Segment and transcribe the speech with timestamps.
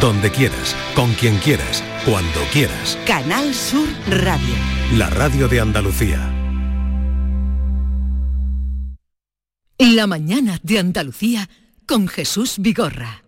[0.00, 2.98] donde quieras, con quien quieras, cuando quieras.
[3.06, 4.54] Canal Sur Radio.
[4.96, 6.18] La radio de Andalucía.
[9.78, 11.48] La mañana de Andalucía
[11.86, 13.22] con Jesús Vigorra.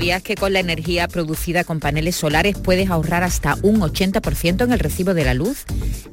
[0.00, 4.72] ¿Sabías que con la energía producida con paneles solares puedes ahorrar hasta un 80% en
[4.72, 5.64] el recibo de la luz?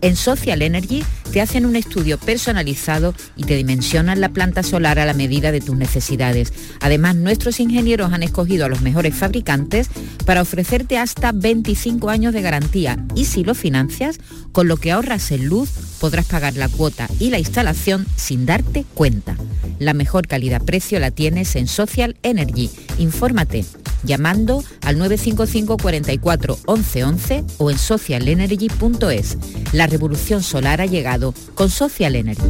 [0.02, 5.06] En Social Energy te hacen un estudio personalizado y te dimensionan la planta solar a
[5.06, 6.52] la medida de tus necesidades.
[6.82, 9.88] Además, nuestros ingenieros han escogido a los mejores fabricantes
[10.26, 14.20] para ofrecerte hasta 25 años de garantía y si lo financias,
[14.52, 15.70] con lo que ahorras en luz,
[16.02, 19.38] podrás pagar la cuota y la instalación sin darte cuenta.
[19.80, 22.70] La mejor calidad-precio la tienes en Social Energy.
[22.98, 23.64] Infórmate
[24.04, 29.38] llamando al 955 44 11 11 o en socialenergy.es.
[29.74, 32.50] La revolución solar ha llegado con Social Energy.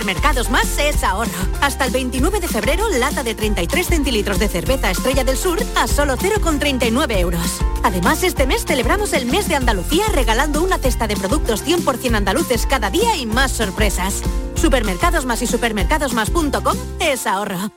[0.00, 1.30] Supermercados Más es ahorro.
[1.60, 5.86] Hasta el 29 de febrero, lata de 33 centilitros de cerveza Estrella del Sur a
[5.86, 7.60] solo 0,39 euros.
[7.82, 12.64] Además, este mes celebramos el mes de Andalucía regalando una cesta de productos 100% andaluces
[12.64, 14.22] cada día y más sorpresas.
[14.54, 17.70] Supermercados Más y supermercadosmás.com es ahorro.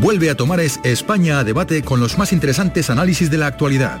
[0.00, 4.00] Vuelve a Tomares España a debate con los más interesantes análisis de la actualidad.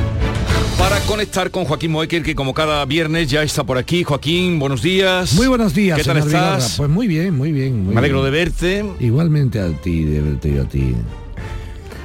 [0.81, 4.03] Para conectar con Joaquín Moecker, que como cada viernes ya está por aquí.
[4.03, 5.33] Joaquín, buenos días.
[5.35, 5.95] Muy buenos días.
[5.99, 6.73] ¿Qué tal estás?
[6.77, 7.85] Pues muy bien, muy bien.
[7.85, 8.33] muy Me alegro bien.
[8.33, 8.85] de verte.
[8.99, 10.95] Igualmente a ti, de verte yo a ti.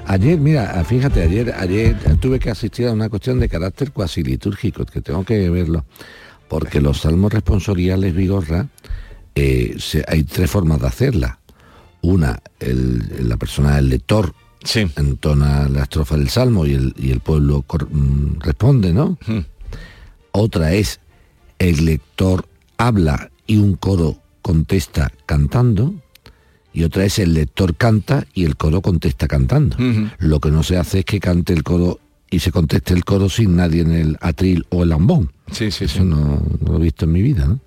[0.06, 4.84] Ayer, mira, fíjate, ayer, ayer tuve que asistir a una cuestión de carácter cuasi litúrgico,
[4.84, 5.86] que tengo que verlo,
[6.46, 8.68] porque los salmos responsoriales Vigorra,
[9.34, 11.40] eh, se- hay tres formas de hacerla.
[12.02, 14.34] Una, el- la persona, el lector,
[14.96, 19.18] entona la estrofa del salmo y el, y el pueblo mm, responde, ¿no?
[20.32, 21.00] Otra es
[21.58, 25.94] el lector habla y un coro contesta cantando.
[26.72, 29.76] Y otra es el lector canta y el coro contesta cantando.
[30.18, 32.00] Lo que no se hace es que cante el coro
[32.30, 35.32] y se conteste el coro sin nadie en el atril o el ambón.
[35.50, 37.60] Sí, sí, Eso no, no lo he visto en mi vida, ¿no?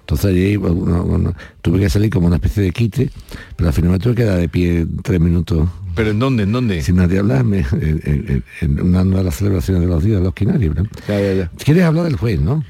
[0.00, 3.10] Entonces allí bueno, bueno, tuve que salir como una especie de quite,
[3.56, 5.68] pero al final me tuve que quedar de pie tres minutos.
[6.00, 6.42] ¿Pero en dónde?
[6.44, 6.82] ¿En dónde?
[6.82, 10.74] Sin nadie hablarme, en, en- una de las celebraciones de los días de los quinarios.
[10.74, 10.84] ¿no?
[11.62, 12.64] ¿Quieres hablar del juez, no?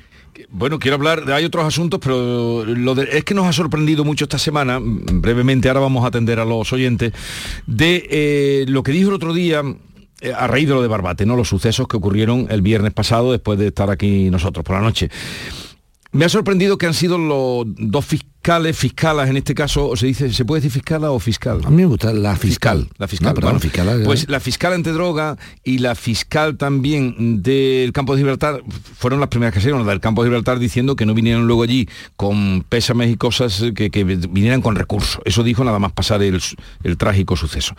[0.50, 4.24] Bueno, quiero hablar, hay otros asuntos, pero lo de, es que nos ha sorprendido mucho
[4.24, 7.12] esta semana, brevemente, ahora vamos a atender a los oyentes,
[7.68, 9.62] de eh, lo que dijo el otro día
[10.22, 11.36] eh, a raíz de lo de Barbate, ¿no?
[11.36, 15.08] Los sucesos que ocurrieron el viernes pasado después de estar aquí nosotros por la noche.
[16.10, 18.04] Me ha sorprendido que han sido los dos
[18.40, 21.60] fiscales, fiscalas en este caso, se dice, ¿se puede decir fiscala o fiscal?
[21.62, 22.88] A mí me gusta la fiscal.
[22.96, 24.26] La fiscal, No, pero bueno, la fiscala, pues ¿eh?
[24.28, 28.62] la fiscal antidroga y la fiscal también del campo de Gibraltar
[28.96, 31.64] fueron las primeras que salieron, las del campo de Gibraltar diciendo que no vinieran luego
[31.64, 35.20] allí con pésames y cosas que, que vinieran con recursos.
[35.26, 36.40] Eso dijo nada más pasar el,
[36.82, 37.74] el trágico suceso.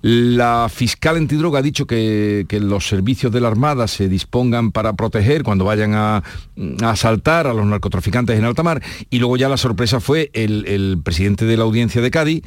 [0.00, 4.92] La fiscal antidroga ha dicho que, que los servicios de la Armada se dispongan para
[4.92, 8.80] proteger cuando vayan a, a asaltar a los narcotraficantes en alta mar
[9.10, 12.42] y luego ya la sorpresa fue el, presidente de la audiencia de Cádiz,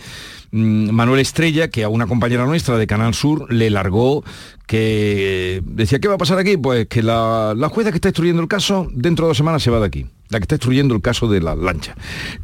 [0.52, 4.24] mm, Manuel Estrella, que a una compañera nuestra de Canal Sur le largó
[4.68, 6.58] que decía, ¿qué va a pasar aquí?
[6.58, 9.72] Pues que la, la jueza que está instruyendo el caso, dentro de dos semanas se
[9.72, 10.06] va de aquí.
[10.30, 11.96] La que está instruyendo el caso de la lancha.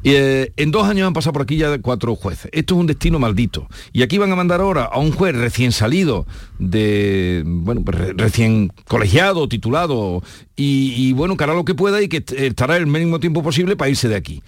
[0.05, 2.49] Eh, en dos años han pasado por aquí ya cuatro jueces.
[2.53, 3.67] Esto es un destino maldito.
[3.91, 6.25] Y aquí van a mandar ahora a un juez recién salido,
[6.59, 10.23] de, bueno, pues, re- recién colegiado, titulado,
[10.55, 13.75] y, y, bueno, que hará lo que pueda y que estará el mínimo tiempo posible
[13.75, 14.41] para irse de aquí.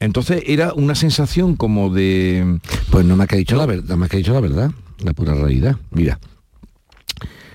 [0.00, 2.58] Entonces era una sensación como de...
[2.90, 4.70] Pues no me ha dicho la verdad, me ha dicho la verdad,
[5.04, 5.76] la pura realidad.
[5.90, 6.18] Mira,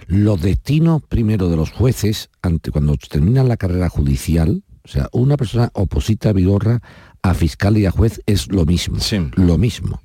[0.07, 5.35] los destinos primero de los jueces, ante, cuando terminan la carrera judicial, o sea, una
[5.35, 6.81] persona oposita a Vigorra
[7.23, 8.99] a fiscal y a juez es lo mismo,
[9.35, 10.01] lo mismo.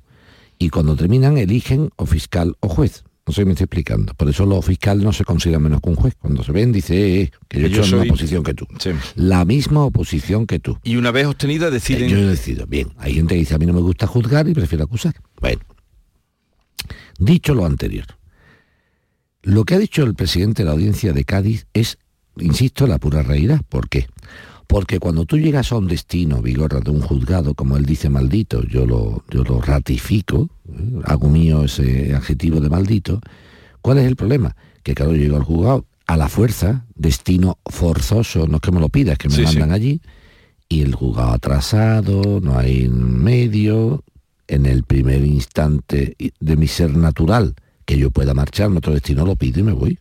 [0.57, 3.03] Y cuando terminan eligen o fiscal o juez.
[3.25, 4.13] No sé si me estoy explicando.
[4.15, 6.15] Por eso los fiscales no se consideran menos que un juez.
[6.19, 8.67] Cuando se ven dice eh, eh, que yo he hecho la misma oposición que tú.
[8.79, 8.89] Sí.
[9.15, 10.77] La misma oposición que tú.
[10.83, 12.05] Y una vez obtenida deciden...
[12.05, 14.47] Eh, Yo he decidido, bien, hay gente que dice a mí no me gusta juzgar
[14.49, 15.13] y prefiero acusar.
[15.39, 15.61] Bueno,
[17.19, 18.05] dicho lo anterior,
[19.43, 21.97] lo que ha dicho el presidente de la audiencia de Cádiz es,
[22.37, 23.61] insisto, la pura realidad.
[23.69, 24.07] ¿Por qué?
[24.71, 28.63] Porque cuando tú llegas a un destino, Vigorra, de un juzgado, como él dice maldito,
[28.63, 31.01] yo lo, yo lo ratifico, ¿eh?
[31.03, 33.19] hago mío ese adjetivo de maldito,
[33.81, 34.55] ¿cuál es el problema?
[34.81, 38.79] Que claro, yo llego al juzgado a la fuerza, destino forzoso, no es que me
[38.79, 39.57] lo pidas, que me Sí, sí.
[39.57, 39.99] mandan allí,
[40.69, 44.05] y el juzgado atrasado, no hay medio,
[44.47, 49.25] en el primer instante de mi ser natural, que yo pueda marcharme a otro destino,
[49.25, 49.99] lo pido y me voy.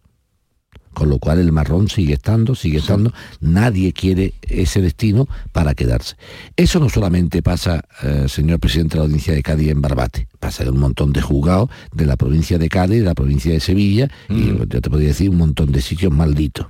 [0.94, 6.16] Con lo cual el marrón sigue estando, sigue estando, nadie quiere ese destino para quedarse.
[6.56, 10.64] Eso no solamente pasa, eh, señor presidente de la audiencia de Cádiz en Barbate, pasa
[10.64, 14.10] en un montón de juzgados de la provincia de Cádiz, de la provincia de Sevilla,
[14.28, 16.66] y yo te podría decir un montón de sitios malditos.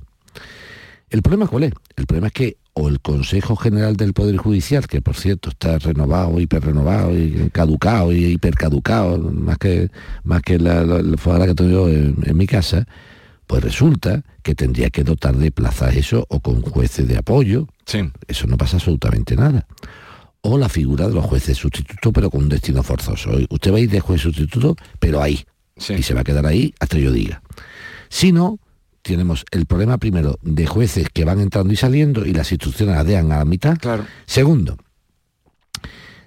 [1.09, 1.73] El problema cuál es?
[1.97, 5.77] El problema es que o el Consejo General del Poder Judicial, que por cierto está
[5.77, 9.89] renovado, hiperrenovado, y caducado y hipercaducado, más que
[10.23, 12.87] más que la, la, que tengo yo en, en mi casa,
[13.51, 17.67] pues resulta que tendría que dotar de plazas eso o con jueces de apoyo.
[18.25, 19.67] Eso no pasa absolutamente nada.
[20.39, 23.31] O la figura de los jueces sustitutos, pero con un destino forzoso.
[23.49, 25.43] Usted va a ir de juez sustituto, pero ahí.
[25.75, 27.41] Y se va a quedar ahí hasta yo diga.
[28.07, 28.57] Si no,
[29.01, 33.05] tenemos el problema primero de jueces que van entrando y saliendo y las instrucciones las
[33.05, 33.77] dejan a la mitad.
[34.25, 34.77] Segundo,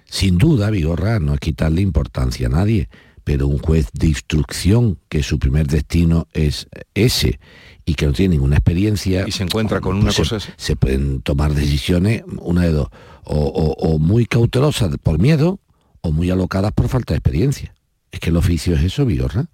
[0.05, 2.87] sin duda, Vigorra no es quitarle importancia a nadie,
[3.25, 7.39] pero un juez de instrucción que su primer destino es ese
[7.85, 10.49] y que no tiene ninguna experiencia Y se encuentra con una pues se- cosa así.
[10.55, 12.87] se pueden tomar decisiones, una de dos,
[13.25, 15.59] o, o- o muy cautelosas por miedo
[16.01, 17.73] o muy alocadas por falta de experiencia.
[18.11, 19.47] Es que el oficio es eso, Vigorra.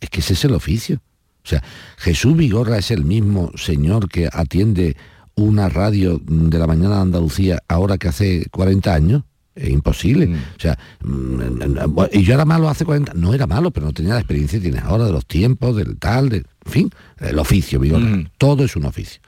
[0.00, 1.00] Es que ese es el oficio.
[1.44, 1.62] O sea,
[1.98, 4.96] Jesús Vigorra es el mismo señor que atiende
[5.34, 9.22] una radio de la mañana de Andalucía ahora que hace 40 años.
[9.58, 10.36] Es imposible.
[10.56, 11.40] O sea, mm,
[12.12, 14.64] y yo era malo hace 40, no era malo, pero no tenía la experiencia que
[14.70, 18.24] tienes ahora de los tiempos, del tal, del, en fin, el oficio, Vigorra.
[18.38, 19.20] Todo es un oficio.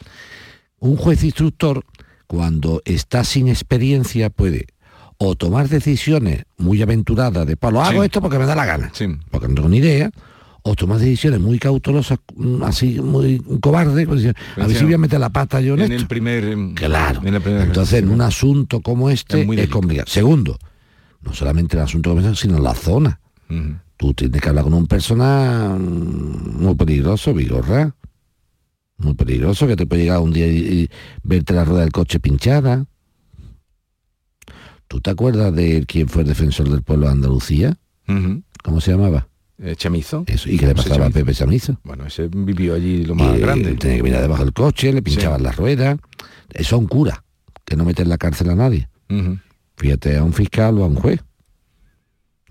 [0.79, 1.85] Un juez instructor,
[2.27, 4.67] cuando está sin experiencia, puede
[5.19, 8.07] o tomar decisiones muy aventuradas de palo, hago Sí.
[8.07, 8.91] esto porque me da la gana,
[9.31, 10.11] porque no tengo ni idea,
[10.63, 14.99] o tomar decisiones muy cautelosas, mm, así muy cobardes, diciendo, a ver si voy a
[14.99, 16.03] meter la pata yo en, en esto.
[16.03, 17.23] el primer em, Claro.
[17.25, 20.07] en Entonces, en un asunto como este Es muy es, complicado.
[20.09, 20.59] Segundo,
[21.23, 23.21] no solamente el asunto como este, sino la zona.
[23.97, 27.95] Tú tienes que hablar con un persona mm, muy peligroso, Vigorra.
[28.99, 30.91] Muy peligroso, que te puede llegar un día y, y
[31.23, 32.85] verte la rueda del coche pinchada.
[34.89, 37.79] ¿Tú te acuerdas de quién fue el defensor del pueblo de Andalucía?
[38.09, 38.43] Ujú.
[38.63, 39.29] ¿Cómo se llamaba?
[39.63, 40.25] Eh, Chamizo.
[40.27, 41.11] Eso, ¿Y qué le pasaba a.
[41.11, 41.79] Pepe Chamizo?
[41.85, 43.75] Bueno, ese vivió allí lo más Y, grande.
[43.75, 45.99] Tenía que mirar debajo del coche, le pinchaban las ruedas.
[46.51, 47.25] Eso a un cura,
[47.65, 48.89] que no mete en la cárcel a nadie.
[49.77, 51.21] Fíjate, a un fiscal o a un juez.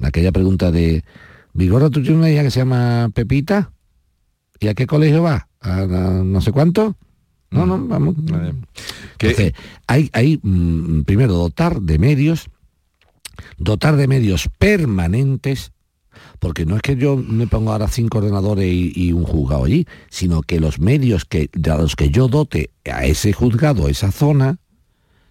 [0.01, 1.03] Aquella pregunta de,
[1.53, 3.71] Vigorra, ¿tú tienes una hija que se llama Pepita?
[4.59, 5.47] ¿Y a qué colegio va?
[5.61, 6.95] ¿A, no sé cuánto?
[7.51, 8.15] No, no, vamos.
[9.19, 9.53] Entonces,
[9.87, 12.49] hay, hay mm, primero dotar de medios,
[13.57, 15.71] dotar de medios permanentes,
[16.39, 19.85] porque no es que yo me ponga ahora cinco ordenadores y, y un juzgado allí,
[20.09, 24.11] sino que los medios que, de los que yo dote a ese juzgado, a esa
[24.11, 24.57] zona,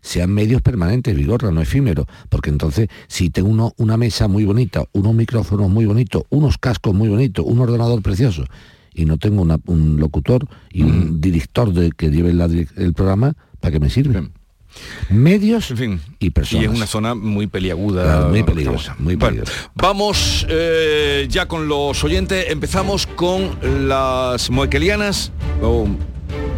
[0.01, 4.85] sean medios permanentes, Vigorra, no efímero, porque entonces si tengo uno, una mesa muy bonita,
[4.93, 8.45] unos micrófonos muy bonitos, unos cascos muy bonitos, un ordenador precioso,
[8.95, 13.35] y no tengo una- un locutor y un director de, que lleve la el programa,
[13.61, 14.31] ¿para qué me sirve?
[15.11, 15.73] Medios
[16.19, 16.65] y personas.
[16.65, 18.05] Y es una zona muy peliaguda.
[18.05, 19.71] Claro, muy peligrosa, muy Bueno, peligrosa.
[19.75, 22.47] vamos eh, ya con los oyentes.
[22.49, 25.33] Empezamos con las moequelianas.
[25.63, 25.87] Oh,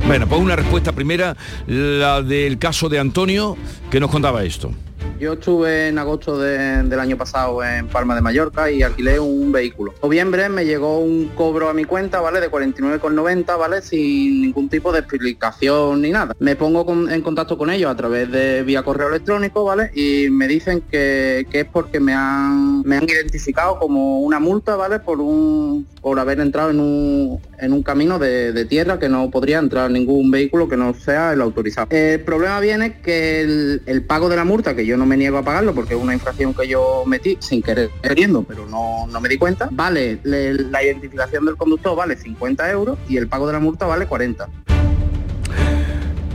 [0.07, 1.37] bueno, pues una respuesta primera,
[1.67, 3.57] la del caso de Antonio,
[3.91, 4.73] que nos contaba esto.
[5.21, 9.53] Yo estuve en agosto de- del año pasado en Palma de Mallorca y alquilé un
[9.53, 9.93] vehículo.
[9.93, 12.41] En noviembre me llegó un cobro a mi cuenta, ¿vale?
[12.41, 13.83] De 49,90, ¿vale?
[13.83, 16.35] Sin ningún tipo de explicación ni nada.
[16.39, 19.91] Me pongo en contacto con ellos a través de vía correo electrónico, ¿vale?
[19.95, 24.75] Y me dicen que, que es porque me han, me han identificado como una multa,
[24.75, 25.00] ¿vale?
[25.00, 29.59] Por un por haber entrado en un, en un camino de, tierra que no podría
[29.59, 31.89] entrar ningún vehículo que no sea el autorizado.
[31.91, 35.43] El problema viene que el pago de la multa, que yo no me niego a
[35.43, 39.29] pagarlo porque es una infracción que yo metí sin querer queriendo, pero no, no me
[39.29, 43.55] di cuenta, vale, le- la identificación del conductor vale 50 euros y el pago de
[43.55, 44.49] la multa vale 40.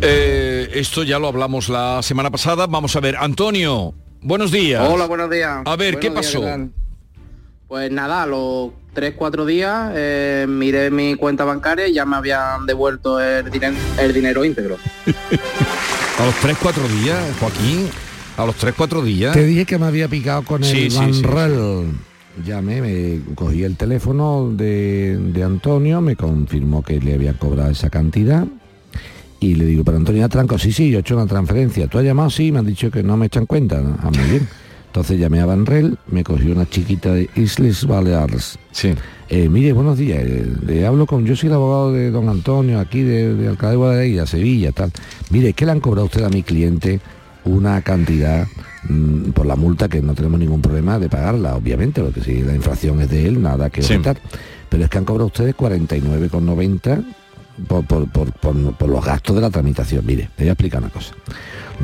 [0.02, 2.68] Eh, esto ya lo hablamos la semana pasada.
[2.68, 4.86] Vamos a ver, Antonio, buenos días.
[4.88, 5.60] Hola, buenos días.
[5.66, 6.44] A ver, ¿qué días, pasó?
[7.70, 12.66] Pues nada, a los 3-4 días eh, miré mi cuenta bancaria y ya me habían
[12.66, 14.78] devuelto el, diner- el dinero íntegro.
[16.18, 17.90] A los 3-4 días, Joaquín,
[18.38, 19.34] a los 3-4 días.
[19.34, 20.98] Te dije que me había picado con el Sí, sí.
[22.46, 27.90] Llamé, me cogí el teléfono de, de Antonio, me confirmó que le había cobrado esa
[27.90, 28.46] cantidad.
[29.40, 31.88] Y le digo, pero Antonio tranco, sí, sí, yo he hecho una transferencia.
[31.88, 32.30] ¿Tú has llamado?
[32.30, 33.82] Sí, me han dicho que no me echan cuenta.
[34.02, 34.48] Ah, muy bien.
[34.88, 38.58] Entonces llamé a Banrel, me cogió una chiquita de Isles Baleares.
[38.72, 38.94] Sí.
[39.30, 40.20] Eh, mire, buenos días.
[40.26, 41.26] eh, le hablo con.
[41.26, 44.92] Yo soy el abogado de don Antonio, aquí de, de Alcalá de Guadalajara, Sevilla, tal.
[45.32, 47.00] Mire, ¿qué le han cobrado usted a mi cliente
[47.46, 48.48] una cantidad
[48.90, 52.54] mm, por la multa que no tenemos ningún problema de pagarla, obviamente, porque si la
[52.56, 53.94] infracción es de él, nada que Sí.
[53.94, 54.18] objetar.
[54.70, 57.04] Pero es que han cobrado ustedes 49,90
[57.68, 60.06] por, por, por, por- por los gastos de la tramitación.
[60.06, 61.14] Mire, le voy a explicar una cosa.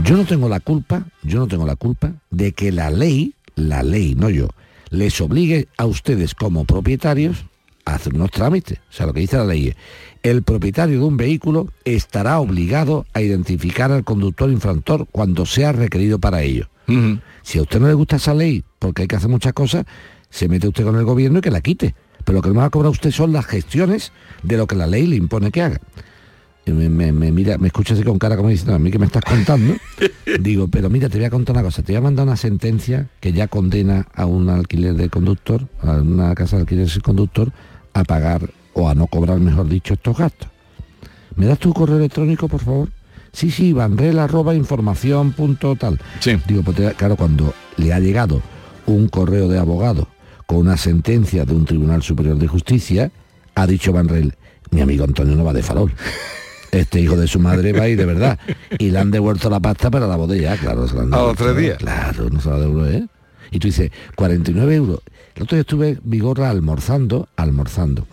[0.04, 3.84] Yo no tengo la culpa, yo no tengo la culpa de que la ley, la
[3.84, 4.48] ley, no yo,
[4.90, 7.46] les obligue a ustedes como propietarios
[7.86, 8.80] a hacer unos trámites.
[8.90, 9.76] O sea, lo que dice la ley es,
[10.24, 16.20] el propietario de un vehículo estará obligado a identificar al conductor infractor cuando sea requerido
[16.20, 16.68] para ello.
[17.44, 19.86] Si a usted no le gusta esa ley, porque hay que hacer muchas cosas,
[20.30, 21.96] se mete usted con el gobierno y que la quite.
[22.26, 24.12] Pero lo que me va a cobrar usted son las gestiones
[24.44, 25.80] de lo que la ley le impone que haga.
[26.66, 29.00] Y me, me- me mira, me escucha así con cara como diciendo, a mí que
[29.00, 29.74] me estás contando.
[30.42, 33.08] Digo, pero mira, te voy a contar una cosa, te voy a mandar una sentencia
[33.22, 37.52] que ya condena a un alquiler de conductor, a una casa de alquiler de conductor,
[37.94, 40.50] a pagar o a no cobrar, mejor dicho, estos gastos.
[41.36, 42.90] ¿Me das tu correo electrónico, por favor?
[43.34, 46.00] Sí, sí, vanrel arroba información punto tal.
[46.48, 48.42] Digo, pues claro, cuando le ha llegado
[48.86, 50.08] un correo de abogado
[50.46, 53.12] con una sentencia de un Tribunal Superior de Justicia,
[53.56, 54.36] ha dicho Vanrel,
[54.72, 55.94] mi amigo Antonio no va de farol.
[56.72, 58.40] Este hijo de su madre va ir de verdad.
[58.80, 60.88] Y le han devuelto la pasta para la botella, claro.
[60.88, 61.78] se la han A los devuelto, tres días.
[61.78, 63.08] Claro, no se la devuelve, ¿eh?
[63.52, 65.00] Y tú dices, 49 euros.
[65.36, 68.06] El otro día estuve Vigorra almorzando, almorzando,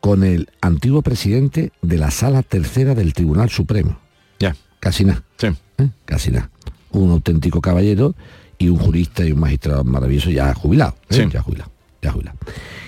[0.00, 3.98] con el antiguo presidente de la Sala Tercera del Tribunal Supremo.
[4.40, 4.56] Ya.
[4.80, 5.22] Casi nada.
[5.38, 5.48] Sí.
[5.78, 5.88] ¿eh?
[6.04, 6.50] Casi nada.
[6.90, 8.14] Un auténtico caballero
[8.58, 10.96] y un jurista y un magistrado maravilloso ya jubilado.
[11.10, 11.14] ¿eh?
[11.14, 11.24] Sí.
[11.32, 11.70] Ya jubilado.
[12.02, 12.36] Ya jubilado.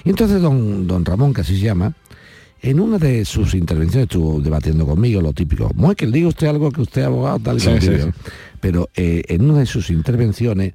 [0.04, 1.94] Y entonces don, don Ramón, que así se llama,
[2.60, 5.70] en una de sus intervenciones estuvo debatiendo conmigo lo típico.
[5.74, 7.90] Muy que le diga usted algo que usted es abogado, tal y Sí.
[8.60, 10.72] Pero eh, en una de sus intervenciones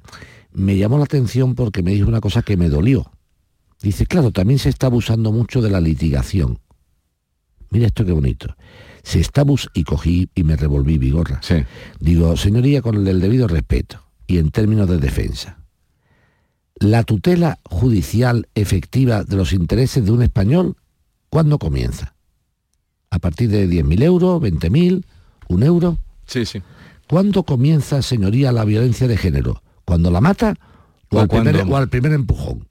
[0.52, 3.10] me llamó la atención porque me dijo una cosa que me dolió.
[3.82, 6.58] Dice, claro, también se está abusando mucho de la litigación.
[7.70, 8.54] Mira esto qué bonito.
[9.02, 11.40] Se está abus y cogí y me revolví vigorra.
[12.00, 15.58] Digo, señoría, con el debido respeto y en términos de defensa.
[16.74, 20.76] La tutela judicial efectiva de los intereses de un español,
[21.28, 22.14] ¿cuándo comienza?
[23.10, 25.04] ¿A partir de 10.000 euros, 20.000,
[25.48, 25.98] un euro?
[26.26, 26.62] Sí, sí.
[27.08, 29.62] ¿Cuándo comienza, señoría, la violencia de género?
[29.90, 30.54] ¿Cuando la mata
[31.08, 32.68] o, O al, primer, cuando- o al primer empujón?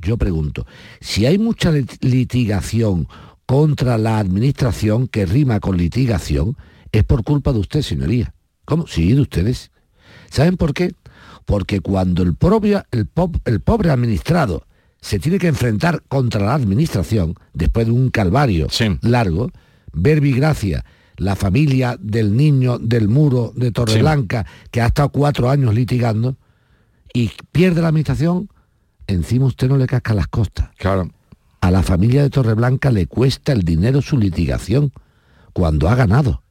[0.00, 0.64] Yo pregunto,
[1.00, 3.08] si hay mucha lit- litigación
[3.46, 6.56] contra la administración que rima con litigación,
[6.92, 8.32] es por culpa de usted, señoría.
[8.64, 8.86] ¿Cómo?
[8.86, 9.72] Sí, de ustedes.
[10.30, 10.92] ¿Saben por qué?
[11.46, 14.64] Porque cuando el, propio, el, pop- el pobre administrado
[15.00, 18.68] se tiene que enfrentar contra la administración, después de un calvario
[19.02, 19.50] largo,
[19.92, 20.84] Verbigracia,
[21.16, 26.36] la familia del niño del muro de Torreblanca, que ha estado cuatro años litigando,
[27.14, 28.48] y pierde la administración,
[29.06, 30.70] encima usted no le casca las costas.
[30.78, 31.10] Claro.
[31.60, 34.92] A la familia de Torreblanca le cuesta el dinero su litigación
[35.52, 36.42] cuando ha ganado.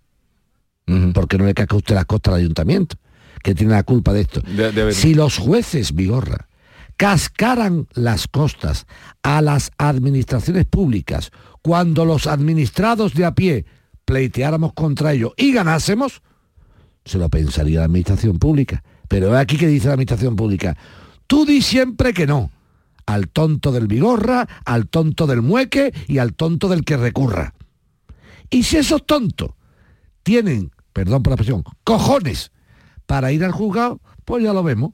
[1.13, 2.97] Porque no le casca usted las costas al ayuntamiento,
[3.43, 4.41] que tiene la culpa de esto.
[4.41, 6.49] De- de haber- si los jueces, Vigorra,
[6.97, 8.85] cascaran las costas
[9.23, 13.65] a las administraciones públicas cuando los administrados de a pie
[14.05, 16.21] pleiteáramos contra ellos y ganásemos,
[17.05, 18.83] se lo pensaría la administración pública.
[19.07, 20.77] Pero aquí que dice la administración pública,
[21.27, 22.51] tú di siempre que no.
[23.05, 27.53] Al tonto del Vigorra, al tonto del mueque y al tonto del que recurra.
[28.49, 29.51] Y si esos tontos
[30.23, 32.51] tienen, perdón por la expresión, cojones
[33.05, 34.93] para ir al juzgado, pues ya lo vemos.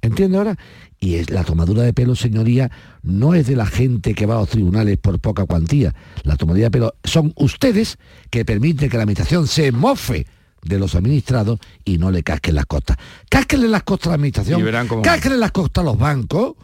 [0.00, 0.56] ¿Entiende ahora?
[1.00, 2.70] Y es la tomadura de pelo, señoría,
[3.02, 5.94] no es de la gente que va a los tribunales por poca cuantía.
[6.22, 7.98] La tomadura de pelo son ustedes
[8.30, 10.26] que permiten que la administración se mofe
[10.62, 12.96] de los administrados y no le casquen las costas.
[13.30, 14.62] Cásquenle las costas a la administración,
[15.02, 16.54] cásquenle las costas a los bancos,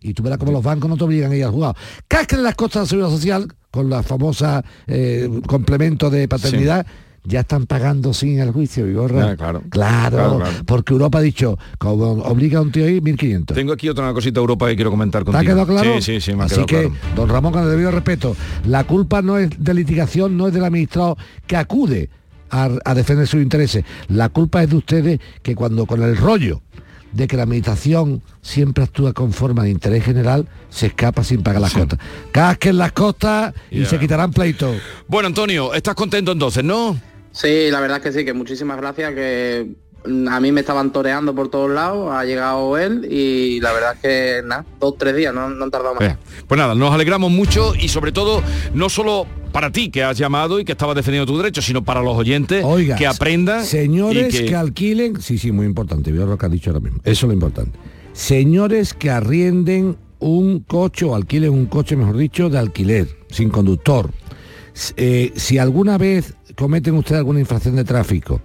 [0.00, 1.74] y tú verás cómo los bancos no te obligan a ir al juzgado.
[2.08, 6.86] Cásquenle las costas a la seguridad social con la famosa eh, complemento de paternidad.
[7.26, 9.30] Ya están pagando sin el juicio, Vigorra.
[9.30, 9.62] Ah, claro.
[9.70, 10.56] Claro, Claro, claro.
[10.66, 13.54] porque Europa ha dicho, como obliga a un tío ahí, 1.500.
[13.54, 15.40] Tengo aquí otra cosita Europa que quiero comentar ¿Te contigo.
[15.40, 16.02] ha quedado claro?
[16.02, 18.36] Sí, sí, sí, me ha Así que, don Ramón, con el debido respeto,
[18.66, 22.10] la culpa no es de litigación, no es del administrado que acude
[22.50, 23.84] a, a defender sus intereses.
[24.08, 26.62] La culpa es de ustedes que cuando con el rollo
[27.14, 31.72] de que la administración siempre actúa conforme al interés general, se escapa sin pagar las
[31.72, 31.98] costas.
[32.32, 34.76] Casquen las costas y se quitarán pleitos.
[35.06, 37.00] Bueno, Antonio, ¿estás contento entonces, no?
[37.30, 39.74] Sí, la verdad es que sí, que muchísimas gracias, que
[40.04, 44.00] a mí me estaban toreando por todos lados, ha llegado él y la verdad es
[44.00, 46.02] que nada, dos, tres días, no, no han tardado más.
[46.04, 48.42] Eh, Pues nada, nos alegramos mucho y sobre todo,
[48.74, 52.02] no solo para ti que has llamado y que estabas defendiendo tu derecho, sino para
[52.02, 53.64] los oyentes Oiga, que aprendan.
[53.64, 54.54] Señores que...
[54.54, 57.00] alquilen, sí, sí, muy importante, veo lo que ha dicho ahora mismo.
[57.04, 57.78] Eso es lo importante.
[58.12, 64.10] Señores que arrienden un coche o alquilen un coche, mejor dicho, de alquiler, sin conductor.
[64.96, 68.40] Eh, si alguna vez cometen ustedes alguna infracción de tráfico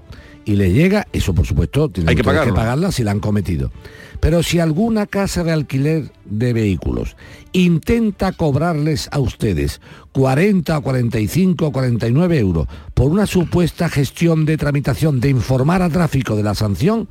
[0.45, 3.71] y les llega, eso por supuesto tienen Hay que pagarla si la han cometido.
[4.19, 7.15] Pero si alguna casa de alquiler de vehículos
[7.53, 9.79] intenta cobrarles a ustedes
[10.11, 16.43] 40, 45, 49 euros por una supuesta gestión de tramitación de informar a tráfico de
[16.43, 17.07] la sanción,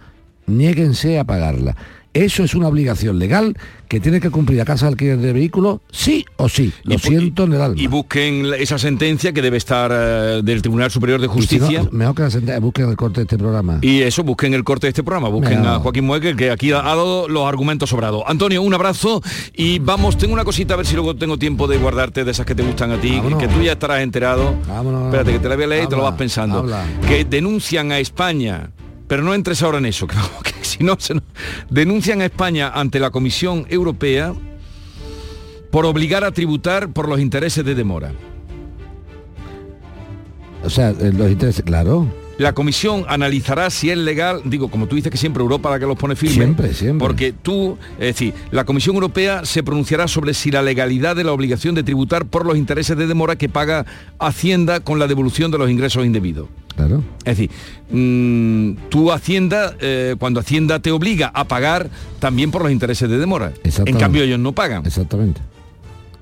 [0.47, 1.77] niéguense a pagarla.
[2.19, 5.79] Eso es una obligación legal que tiene que cumplir la casa de alquiler de vehículos,
[5.93, 6.73] sí o sí.
[6.83, 7.81] Lo siento en el alma.
[7.81, 11.67] Y busquen esa sentencia que debe estar eh, del Tribunal Superior de Y si no,
[11.67, 11.89] Justicia.
[11.93, 13.79] mejor que la sentencia, busquen el corte de este programa.
[13.83, 16.83] Y eso, busquen el corte de este programa, busquen a Joaquín Mueque, que aquí ha
[16.83, 18.25] dado los argumentos sobrados.
[18.27, 19.23] Antonio, un abrazo
[19.55, 22.45] y vamos, tengo una cosita, a ver si luego tengo tiempo de guardarte de esas
[22.45, 23.39] que te gustan a ti, Vámonos.
[23.39, 24.57] que tú ya estarás enterado.
[25.07, 26.59] Espérate, que te la voy a leer y te lo vas pensando.
[26.59, 26.85] habla.
[27.07, 28.71] Que denuncian a España,
[29.09, 31.21] pero no entres ahora en eso, que, que si no, se
[31.71, 34.35] denuncian a España ante la Comisión Europea
[35.71, 38.13] por obligar a tributar por los intereses de demora.
[40.65, 42.07] O sea, eh, los intereses, claro.
[42.39, 45.87] La comisión analizará si es legal, digo, como tú dices que siempre Europa la que
[45.87, 46.35] los pone firme.
[46.37, 47.05] Siempre, siempre.
[47.05, 51.33] Porque tú, es decir, la Comisión Europea se pronunciará sobre si la legalidad de la
[51.33, 53.85] obligación de tributar por los intereses de demora que paga
[54.21, 56.49] Hacienda con la devolución de los ingresos indebidos.
[56.77, 57.03] Claro.
[57.25, 57.51] Es decir,
[57.91, 63.19] mm, tú Hacienda, eh, cuando Hacienda te obliga a pagar también por los intereses de
[63.19, 63.53] demora.
[63.85, 64.87] En cambio ellos no pagan.
[64.87, 65.41] Exactamente.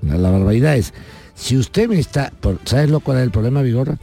[0.01, 0.95] La, la barbaridad es,
[1.35, 2.33] si usted me está...
[2.41, 3.99] por- ¿Sabes lo cuál es el problema, Vigorra?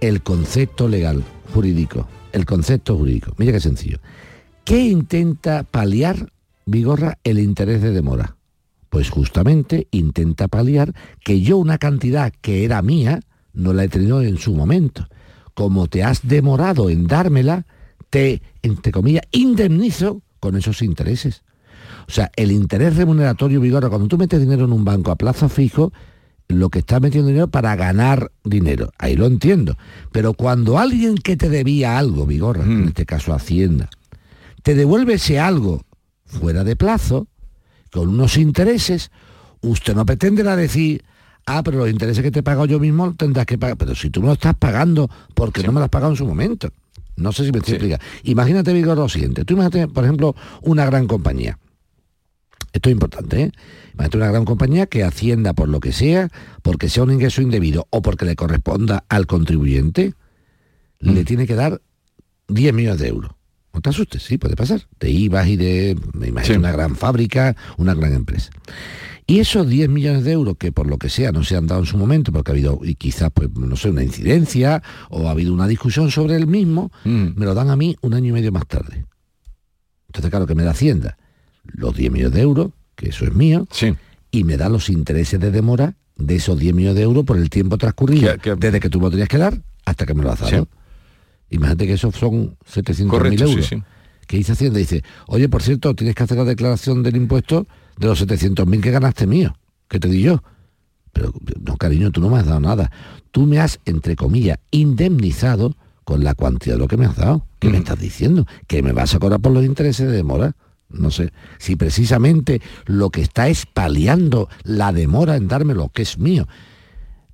[0.00, 2.06] El concepto legal, jurídico.
[2.32, 3.32] El concepto jurídico.
[3.38, 3.98] Mira qué sencillo.
[4.64, 6.30] ¿Qué intenta paliar,
[6.66, 8.36] Vigorra, el interés de demora?
[8.90, 13.20] Pues justamente intenta paliar que yo una cantidad que era mía
[13.52, 15.08] no la he tenido en su momento.
[15.54, 17.66] Como te has demorado en dármela,
[18.10, 21.42] te, entre comillas, indemnizo con esos intereses.
[22.06, 25.48] O sea, el interés remuneratorio, Vigorra, cuando tú metes dinero en un banco a plazo
[25.48, 25.92] fijo,
[26.48, 28.90] lo que estás metiendo dinero para ganar dinero.
[28.98, 29.76] Ahí lo entiendo.
[30.12, 33.90] Pero cuando alguien que te debía algo, Vigorra, en este caso Hacienda,
[34.62, 35.84] te devuelve ese algo
[36.24, 37.28] fuera de plazo,
[37.92, 39.10] con unos intereses,
[39.60, 41.04] usted no pretenderá decir,
[41.46, 43.76] ah, pero los intereses que te he pagado yo mismo tendrás que pagar.
[43.76, 46.26] Pero si tú me lo estás pagando porque no me lo has pagado en su
[46.26, 46.70] momento.
[47.16, 48.04] No sé si me estoy explicando.
[48.24, 49.44] Imagínate, Vigorra, lo siguiente.
[49.44, 51.58] Tú imagínate, por ejemplo, una gran compañía.
[52.72, 53.52] Esto es importante, ¿eh?
[53.94, 56.28] Imagínate una gran compañía que Hacienda, por lo que sea,
[56.62, 60.14] porque sea un ingreso indebido o porque le corresponda al contribuyente,
[61.00, 61.80] le tiene que dar
[62.48, 63.32] 10 millones de euros.
[63.72, 64.82] No te asustes, sí, puede pasar.
[65.00, 68.50] De IVA y de, me imagino, una gran fábrica, una gran empresa.
[69.26, 71.80] Y esos 10 millones de euros que por lo que sea no se han dado
[71.82, 75.32] en su momento, porque ha habido y quizás, pues, no sé, una incidencia o ha
[75.32, 77.28] habido una discusión sobre el mismo, Mm.
[77.36, 79.04] me lo dan a mí un año y medio más tarde.
[80.06, 81.18] Entonces, claro, que me da Hacienda
[81.68, 83.66] los 10 millones de euros, que eso es mío,
[84.30, 87.48] y me da los intereses de demora de esos 10 millones de euros por el
[87.48, 90.40] tiempo transcurrido, desde que tú me lo tenías que dar hasta que me lo has
[90.40, 90.68] dado.
[91.50, 93.66] Imagínate que esos son 700 mil Correcto, sí, euros.
[93.66, 93.82] sí.
[94.26, 98.06] Que dice Hacienda, dice, oye, por cierto, tienes que hacer la declaración del impuesto de
[98.08, 99.56] los 700.000 que ganaste mío,
[99.88, 100.42] que te di yo.
[101.14, 102.92] Pero, no, cariño, tú no me has dado nada.
[103.30, 107.46] Tú me has, entre comillas, indemnizado con la cuantía de lo que me has dado.
[107.58, 108.46] ¿Qué me estás diciendo?
[108.66, 110.54] ¿Que me vas a cobrar por los intereses de demora?
[110.90, 111.32] No sé.
[111.58, 116.46] Si precisamente lo que está es paliando la demora en darme lo que es mío.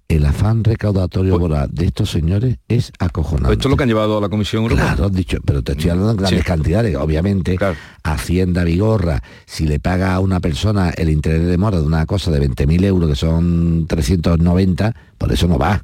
[0.06, 3.46] El afán recaudatorio moral de estos señores es acojonante.
[3.46, 4.94] Pues Esto es lo que han llevado a la Comisión Europea.
[4.94, 6.46] Claro, dicho, pero te estoy hablando en grandes Sí.
[6.46, 6.94] cantidades.
[6.96, 7.56] Obviamente,
[8.02, 12.30] Hacienda Vigorra, si le paga a una persona el interés de demora de una cosa
[12.30, 15.82] de 20.000 euros, que son 390, por eso no va.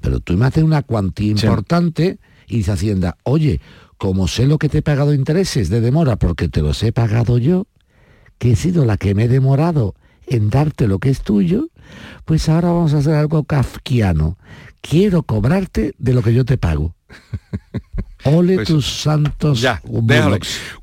[0.00, 3.60] Pero tú me haces una cuantía importante y dice Hacienda, oye,
[3.98, 7.38] como sé lo que te he pagado intereses de demora porque te los he pagado
[7.38, 7.66] yo,
[8.38, 9.94] que he sido la que me he demorado
[10.26, 11.68] en darte lo que es tuyo,
[12.24, 14.38] pues ahora vamos a hacer algo kafkiano.
[14.80, 16.94] Quiero cobrarte de lo que yo te pago.
[18.24, 19.80] Ole Pues- tus santos Ya.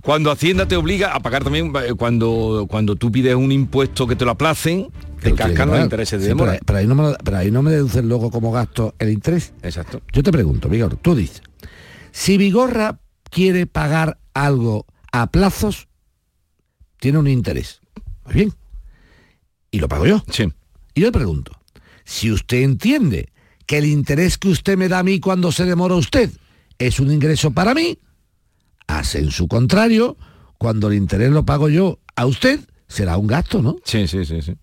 [0.02, 4.16] Cuando Hacienda te obliga a pagar también, eh, cuando, cuando tú pides un impuesto que
[4.16, 4.88] te lo aplacen,
[5.22, 6.52] te cascan los intereses de Sí, demora.
[6.54, 9.54] pero, pero ahí no me, pero ahí no me deducen luego como gasto el interés.
[9.64, 10.02] Exacto.
[10.14, 11.42] Yo te pregunto, Vigor, tú dices,
[12.12, 13.00] si Vigorra
[13.36, 15.90] quiere pagar algo a plazos,
[17.02, 17.82] tiene un interés.
[18.24, 18.54] Muy bien.
[19.72, 20.24] Y lo pago yo.
[20.32, 20.46] Sí.
[20.94, 21.52] Y yo le pregunto,
[22.06, 23.28] si usted entiende
[23.66, 26.32] que el interés que usted me da a mí cuando se demora usted
[26.80, 28.00] es un ingreso para mí,
[28.88, 30.16] hace en su contrario,
[30.58, 33.76] cuando el interés lo pago yo a usted, será un gasto, ¿no?
[33.84, 34.54] Sí, sí, sí, sí.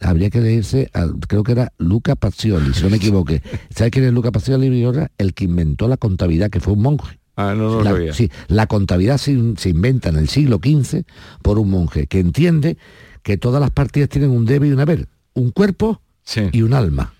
[0.00, 3.42] Habría que leerse, al- creo que era Luca Pacioli, si no me equivoqué.
[3.70, 4.84] ¿Sabe quién es Luca Pacioli?
[5.18, 7.20] El que inventó la contabilidad, que fue un monje.
[7.36, 8.12] Ah, no, no lo la, sabía.
[8.14, 11.02] sí, la contabilidad se, se inventa en el siglo XV
[11.42, 12.76] por un monje que entiende
[13.22, 16.00] que todas las partidas tienen un debe y un haber, un cuerpo
[16.52, 17.12] y un alma.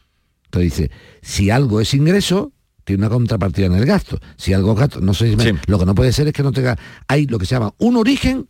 [0.45, 0.91] Entonces dice,
[1.23, 2.53] si algo es ingreso,
[2.85, 4.21] tiene una contrapartida en el gasto.
[4.37, 6.43] Si algo es gasto, no sé si me- lo que no puede ser es que
[6.45, 8.47] no tenga, hay lo que se llama un origen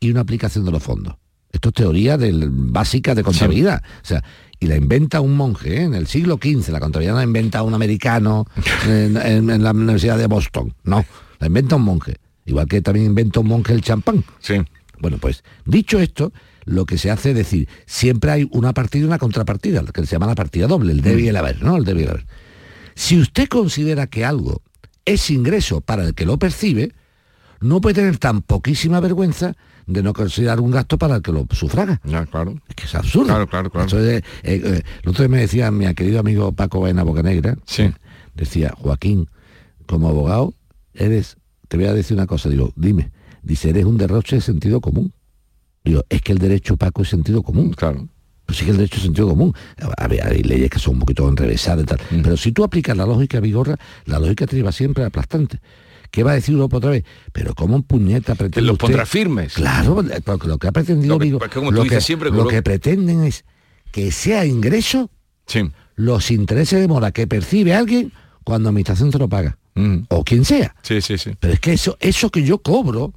[0.00, 1.14] y una aplicación de los fondos.
[1.54, 3.82] Esto es teoría del, básica de contabilidad.
[4.02, 4.22] O sea,
[4.60, 5.82] y la inventa un monje ¿eh?
[5.84, 6.68] en el siglo XV.
[6.70, 8.46] La contabilidad no la inventa un americano
[8.88, 10.74] en, en- en la Universidad de Boston.
[10.84, 11.04] No,
[11.38, 12.16] la inventa un monje.
[12.44, 14.24] Igual que también inventa un monje el champán.
[14.40, 14.54] Sí.
[14.98, 16.32] Bueno, pues dicho esto,
[16.64, 20.12] lo que se hace es decir, siempre hay una partida y una contrapartida, que se
[20.12, 21.76] llama la partida doble, el debe y el haber, ¿no?
[21.76, 22.26] El debe y el haber.
[22.94, 24.62] Si usted considera que algo
[25.04, 26.92] es ingreso para el que lo percibe,
[27.60, 29.54] no puede tener tan poquísima vergüenza
[29.86, 32.00] de no considerar un gasto para el que lo sufraga.
[32.04, 32.54] Ya, claro.
[32.68, 33.26] Es que es absurdo.
[33.26, 33.86] Claro, claro, claro.
[33.86, 37.56] Eso es, eh, eh, el otro día me decía mi querido amigo Paco Baena Bocanegra,
[38.34, 39.28] decía, Joaquín,
[39.86, 40.54] como abogado,
[40.94, 41.36] eres,
[41.68, 43.10] te voy a decir una cosa, digo, dime,
[43.42, 45.12] dice, eres un derroche de sentido común.
[45.84, 47.72] Digo, es que el derecho, Paco, es sentido común.
[47.74, 48.08] Claro.
[48.46, 49.54] Pues sí que el derecho es sentido común.
[49.98, 51.98] A ver, hay leyes que son un poquito enrevesadas y tal.
[52.10, 52.22] Mm.
[52.22, 55.60] Pero si tú aplicas la lógica vigorra, la lógica te lleva siempre aplastante.
[56.14, 57.02] ¿Qué va a decir Europa otra vez?
[57.32, 59.54] Pero ¿cómo puñeta pretende los usted- pondrá firmes.
[59.54, 62.30] Claro, porque lo que ha pretendido Lo que- Vigo- pues tú lo, dices que, siempre,
[62.30, 63.44] lo que pretenden es
[63.90, 65.10] que sea ingreso
[65.96, 68.12] los intereses de mora que percibe alguien
[68.44, 69.58] cuando administración te lo paga.
[70.08, 70.76] O quien sea.
[70.82, 71.32] Sí, sí, sí.
[71.40, 73.12] Pero es que eso, eso que yo cobro,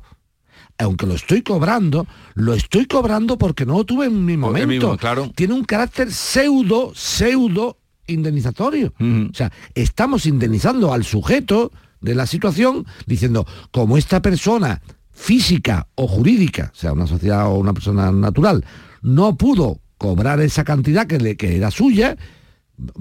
[0.79, 4.67] aunque lo estoy cobrando, lo estoy cobrando porque no lo tuve en mi momento.
[4.67, 5.31] mismo, claro.
[5.35, 8.91] Tiene un carácter pseudo, pseudo indemnizatorio.
[8.99, 14.81] O sea, estamos indemnizando al sujeto de la situación diciendo, como esta persona
[15.11, 18.63] física o jurídica, sea una sociedad o una persona natural,
[19.01, 22.17] no pudo cobrar esa cantidad que, le, que era suya,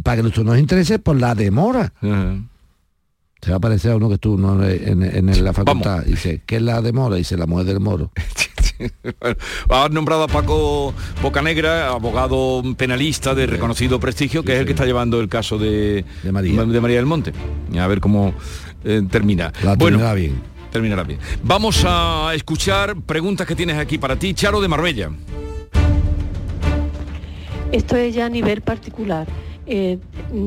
[0.03, 1.93] para que nuestros nos interese por la demora.
[3.43, 4.65] Se va a parecer a uno que estuvo ¿no?
[4.65, 6.03] en, en- en la facultad.
[6.05, 7.17] Dice, ¿qué es la demora?
[7.17, 8.11] Dice, la mujer del moro.
[9.19, 9.37] Bueno,
[9.71, 14.85] ha nombrado a Paco Bocanegra, abogado penalista de reconocido prestigio, que es el que está
[14.85, 16.63] llevando el caso de, de, María.
[16.63, 17.33] del Monte.
[17.81, 18.35] A ver cómo
[18.87, 19.53] eh, termina.
[19.63, 20.41] La bueno, terminará bien.
[20.71, 21.19] Terminará bien.
[21.43, 25.11] Vamos a escuchar preguntas que tienes aquí para ti, Charo de Marbella.
[27.73, 29.27] Esto es ya a nivel particular.
[29.69, 29.99] Eh,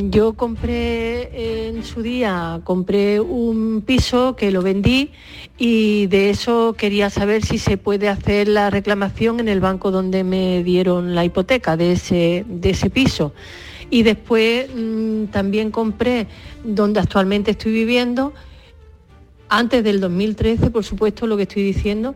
[0.10, 5.12] yo compré en su día, compré un piso que lo vendí
[5.58, 10.24] y de eso quería saber si se puede hacer la reclamación en el banco donde
[10.24, 13.34] me dieron la hipoteca de ese, de ese piso.
[13.90, 16.28] Y después mm, también compré
[16.64, 18.34] donde actualmente estoy viviendo,
[19.50, 22.16] antes del 2013, por supuesto, lo que estoy diciendo,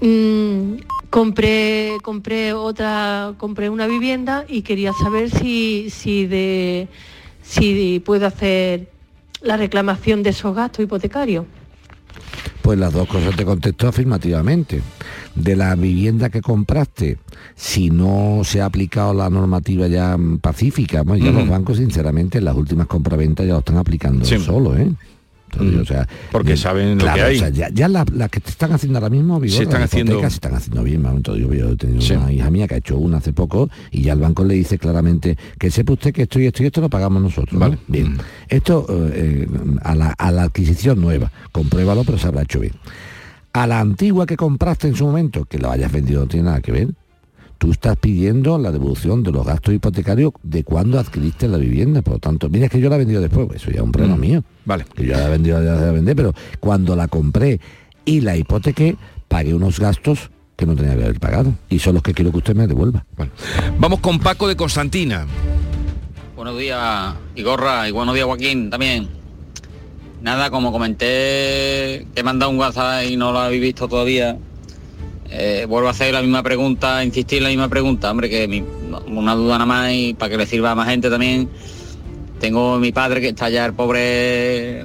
[0.00, 0.76] Mm,
[1.10, 6.88] compré, compré otra, compré una vivienda y quería saber si, si de
[7.42, 8.88] si puedo hacer
[9.40, 11.46] la reclamación de esos gastos hipotecarios.
[12.62, 14.82] Pues las dos cosas te contesto afirmativamente.
[15.34, 17.18] De la vivienda que compraste,
[17.56, 22.44] si no se ha aplicado la normativa ya pacífica, pues ya los bancos sinceramente en
[22.44, 24.92] las últimas compraventas ya lo están aplicando solo, ¿eh?
[26.30, 27.52] Porque saben lo que hay.
[27.72, 31.02] ya, las que te están haciendo ahora mismo, se están haciendo se están haciendo bien.
[31.02, 34.12] Momento, yo, he tenido una hija mía que ha hecho una hace poco y ya
[34.12, 36.88] el banco le dice claramente que sepa usted que esto y esto y esto lo
[36.88, 37.58] pagamos nosotros.
[37.58, 37.78] Vale.
[37.88, 38.16] Bien.
[38.48, 39.46] Esto eh,
[39.82, 42.74] a, la, a la adquisición nueva, compruébalo, pero se habrá hecho bien.
[43.52, 46.60] A la antigua que compraste en su momento, que lo hayas vendido no tiene nada
[46.60, 46.88] que ver
[47.62, 52.02] tú estás pidiendo la devolución de los gastos hipotecarios de cuando adquiriste la vivienda.
[52.02, 53.92] Por lo tanto, mira, es que yo la he vendido después, eso ya es un
[53.92, 54.20] problema mm.
[54.20, 54.44] mío.
[54.64, 54.84] Vale.
[54.92, 57.60] Que yo la he vendido, ya la vendí, pero cuando la compré
[58.04, 58.96] y la hipotequé,
[59.28, 61.54] pagué unos gastos que no tenía que haber pagado.
[61.68, 63.06] Y son los que quiero que usted me devuelva.
[63.78, 65.24] Vamos con Paco de Constantina.
[66.34, 69.08] Buenos días, Igorra, y buenos días, Joaquín, también.
[70.20, 74.36] Nada, como comenté, que he mandado un WhatsApp y no lo habéis visto todavía,
[75.34, 78.62] eh, vuelvo a hacer la misma pregunta, insistir en la misma pregunta, hombre, que
[79.06, 81.48] una duda nada más y para que le sirva a más gente también.
[82.38, 84.84] Tengo mi padre que está ya el pobre,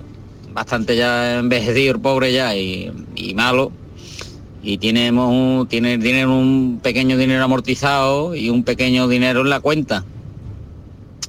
[0.53, 2.93] bastante ya envejecido, el pobre ya y,
[3.35, 3.73] malo.
[4.63, 10.05] Y tenemos tiene dinero, un pequeño dinero amortizado y un pequeño dinero en la cuenta,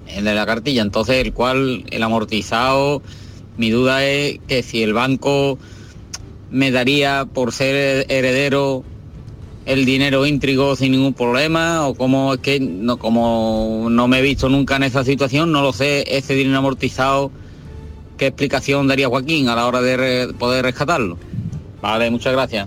[0.07, 0.83] en la cartilla.
[0.83, 3.03] Entonces, el cual, el amortizado,
[3.57, 5.59] mi duda es que si el banco
[6.53, 8.85] me daría por ser heredero
[9.69, 14.23] el dinero íntrigo sin ningún problema o cómo es que no como no me he
[14.23, 17.31] visto nunca en esa situación no lo sé ese dinero amortizado
[18.17, 21.19] qué explicación daría Joaquín a la hora de poder rescatarlo
[21.83, 22.67] vale muchas gracias.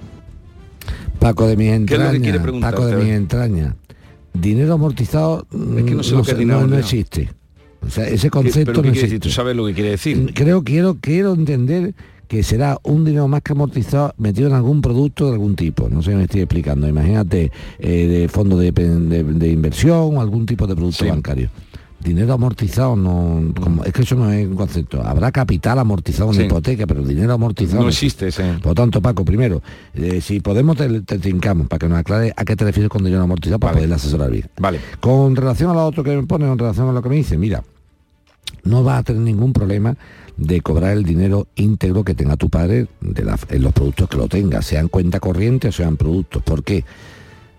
[1.19, 3.75] Paco de mi entraña Paco de mi entraña.
[4.33, 5.45] Dinero amortizado
[5.77, 7.29] es que no sé lo que no, no existe.
[7.85, 9.19] O sea, ese concepto no existe.
[9.19, 10.31] ¿Tú sabes lo que quiere decir?
[10.33, 11.93] Creo, quiero, quiero entender
[12.31, 15.89] que será un dinero más que amortizado metido en algún producto de algún tipo.
[15.89, 16.87] No sé si me estoy explicando.
[16.87, 18.69] Imagínate eh, de fondo de,
[19.51, 21.49] inversión o algún tipo de producto bancario.
[21.99, 25.03] Dinero amortizado no es que eso no es un concepto.
[25.03, 28.31] Habrá capital amortizado en hipoteca, pero dinero amortizado no existe.
[28.31, 29.61] Por lo tanto, Paco, primero,
[29.93, 33.03] eh, si podemos te, te trincamos para que nos aclare a qué te refieres con
[33.03, 34.49] dinero amortizado para poder asesorar bien.
[34.57, 34.79] Vale.
[35.01, 37.37] Con relación a lo otro que me pone, en relación a lo que me dice,
[37.37, 37.61] mira,
[38.63, 39.97] no va a tener ningún problema
[40.37, 44.27] de cobrar el dinero íntegro que tenga tu padre de en los productos que lo
[44.27, 46.41] tenga, sean cuenta corriente o sean productos.
[46.43, 46.83] ¿Por qué?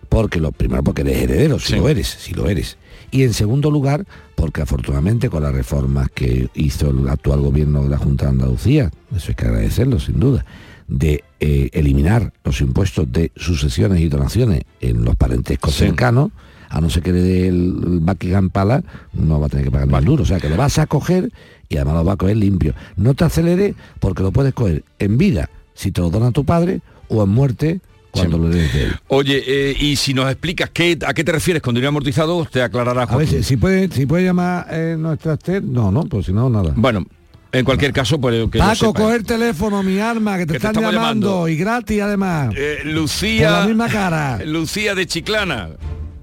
[0.09, 2.77] Porque lo primero porque eres heredero, si lo eres, si lo eres.
[3.11, 7.91] Y en segundo lugar, porque afortunadamente con las reformas que hizo el actual gobierno de
[7.91, 10.45] la Junta de Andalucía, eso hay que agradecerlo sin duda,
[10.89, 16.31] de eh, eliminar los impuestos de sucesiones y donaciones en los parentescos cercanos,
[16.69, 19.89] a no ser que le dé el Buckingham Palace, no va a tener que pagar
[19.89, 20.23] más duro.
[20.23, 21.31] O sea, que lo vas a coger
[21.73, 22.75] y además lo va a coger limpio.
[22.97, 26.81] No te acelere porque lo puedes coger en vida, si te lo dona tu padre,
[27.09, 27.81] o en muerte,
[28.11, 28.95] cuando lo de él.
[29.09, 32.63] Oye, eh, y si nos explicas qué, a qué te refieres con dinero amortizado, te
[32.63, 33.05] aclarará.
[33.05, 36.75] A ver, si, puede, si puede llamar eh, nuestra no, no, pues si no, nada.
[36.77, 37.07] Bueno,
[37.53, 41.49] en cualquier caso, pues que Paco, coger el teléfono, mi arma, que te están llamando,
[41.49, 42.55] y gratis además.
[42.55, 43.51] Eh, Lucía.
[43.51, 44.41] la misma cara.
[44.45, 45.71] Lucía de Chiclana.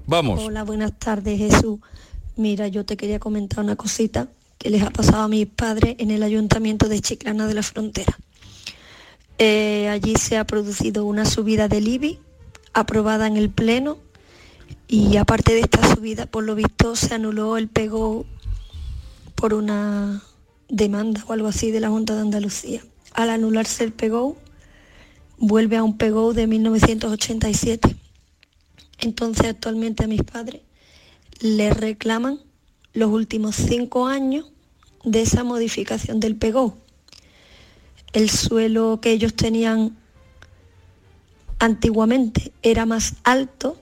[0.06, 0.40] Vamos.
[0.44, 1.80] Hola, buenas tardes, Jesús.
[2.36, 4.28] Mira, yo te quería comentar una cosita
[4.60, 8.18] que les ha pasado a mis padres en el ayuntamiento de Chiclana de la Frontera.
[9.38, 12.20] Eh, allí se ha producido una subida del IBI
[12.74, 13.96] aprobada en el Pleno
[14.86, 18.26] y aparte de esta subida, por lo visto, se anuló el pego
[19.34, 20.22] por una
[20.68, 22.82] demanda o algo así de la Junta de Andalucía.
[23.14, 24.36] Al anularse el PEGO,
[25.38, 27.96] vuelve a un PEGO de 1987.
[28.98, 30.60] Entonces actualmente a mis padres
[31.40, 32.40] les reclaman
[32.92, 34.46] los últimos cinco años
[35.04, 36.76] de esa modificación del PEGO.
[38.12, 39.96] El suelo que ellos tenían
[41.58, 43.80] antiguamente era más alto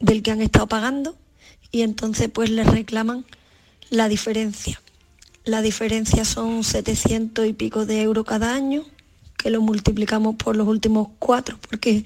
[0.00, 1.16] del que han estado pagando
[1.70, 3.24] y entonces pues les reclaman
[3.90, 4.80] la diferencia.
[5.44, 8.84] La diferencia son 700 y pico de euros cada año,
[9.36, 12.04] que lo multiplicamos por los últimos cuatro, porque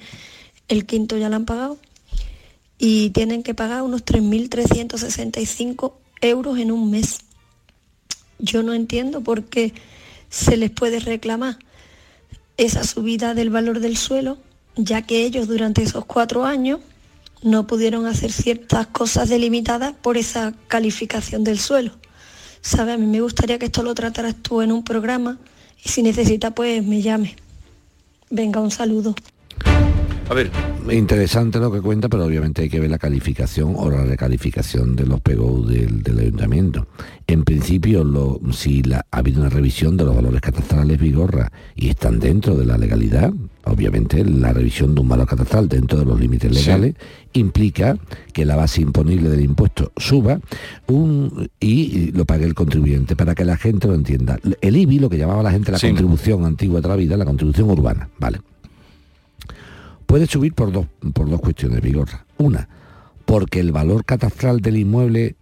[0.69, 1.79] el quinto ya lo han pagado
[2.79, 7.21] y tienen que pagar unos 3.365 euros en un mes.
[8.39, 9.73] Yo no entiendo por qué
[10.29, 11.59] se les puede reclamar
[12.57, 14.39] esa subida del valor del suelo,
[14.77, 16.81] ya que ellos durante esos cuatro años
[17.43, 21.93] no pudieron hacer ciertas cosas delimitadas por esa calificación del suelo.
[22.61, 22.93] ¿Sabe?
[22.93, 25.39] A mí me gustaría que esto lo trataras tú en un programa
[25.85, 27.37] y si necesita pues me llame.
[28.31, 29.15] Venga, un saludo.
[30.29, 30.51] A ver.
[30.91, 35.07] Interesante lo que cuenta, pero obviamente hay que ver la calificación o la recalificación de
[35.07, 36.87] los PGO del, del ayuntamiento.
[37.27, 41.89] En principio, lo, si la, ha habido una revisión de los valores catastrales Vigorra y
[41.89, 43.33] están dentro de la legalidad,
[43.65, 46.95] obviamente la revisión de un valor catastral dentro de los límites legales
[47.33, 47.99] implica
[48.33, 50.41] que la base imponible del impuesto suba
[50.87, 54.39] un, y lo pague el contribuyente, para que la gente lo entienda.
[54.61, 57.71] El IBI, lo que llamaba la gente la contribución antigua de la vida, la contribución
[57.71, 58.39] urbana, ¿vale?
[60.07, 62.25] Puede subir por dos, por dos cuestiones, Vigorra.
[62.39, 62.69] Una,
[63.25, 65.37] porque el valor catastral del inmueble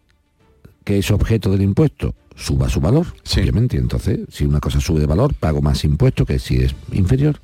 [0.85, 3.77] que es objeto del impuesto suba su valor, obviamente.
[3.77, 7.40] Entonces, si una cosa sube de valor, pago más impuesto que si es inferior.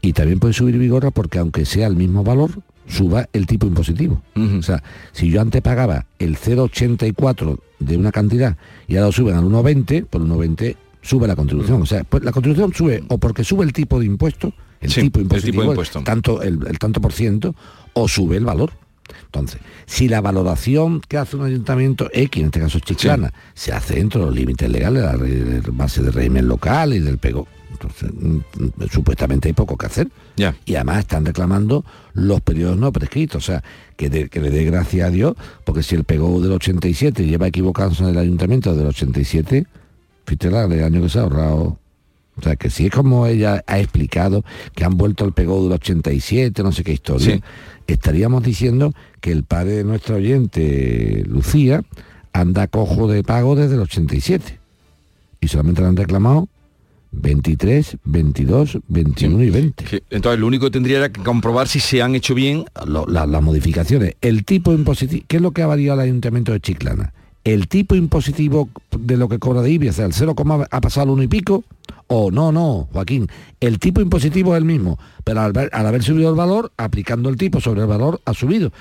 [0.00, 2.50] Y también puede subir Vigorra porque aunque sea el mismo valor,
[2.86, 4.20] suba el tipo impositivo.
[4.58, 8.56] O sea, si yo antes pagaba el 0,84 de una cantidad
[8.88, 11.82] y ahora lo suben al 1,20, por 1,20 sube la contribución.
[11.82, 14.52] O sea, pues la contribución sube o porque sube el tipo de impuesto,
[14.82, 16.02] el, tipo, impositivo, de impuesto.
[16.02, 17.54] tanto el, tanto por ciento,
[17.92, 18.72] o sube el valor.
[19.26, 23.96] Entonces, si la valoración que hace un ayuntamiento X, en este caso Chiclana, se hace
[23.96, 25.16] dentro de los límites legales, la
[25.72, 30.08] base de régimen local y del pego, entonces mm, supuestamente hay poco que hacer.
[30.64, 33.62] Y además están reclamando los periodos no prescritos, o sea,
[33.96, 38.10] que, le dé gracia a Dios, porque si el pego del 87 lleva equivocándose en
[38.10, 39.66] el ayuntamiento del 87,
[40.26, 41.78] fíjate el año que se ha ahorrado
[42.42, 45.72] o sea, que si es como ella ha explicado, que han vuelto al pegó del
[45.72, 47.40] 87, no sé qué historia,
[47.86, 51.84] estaríamos diciendo que el padre de nuestra oyente, Lucía,
[52.32, 54.58] anda cojo de pago desde el 87.
[55.40, 56.48] Y solamente le han reclamado
[57.12, 60.02] 23, 22, 21 y 20.
[60.10, 64.16] entonces lo único que tendría que comprobar si se han hecho bien las modificaciones.
[64.20, 67.12] El tipo impositivo, ¿qué es lo que ha variado el Ayuntamiento de Chiclana?
[67.44, 70.34] El tipo impositivo de lo que cobra de IBI, o sea, el 0,
[70.70, 71.64] ha pasado al 1 y pico,
[72.06, 73.28] o no, no, Joaquín,
[73.60, 77.60] el tipo impositivo es el mismo, pero al, haber subido el valor, aplicando el tipo
[77.60, 78.72] sobre el valor, ha subido.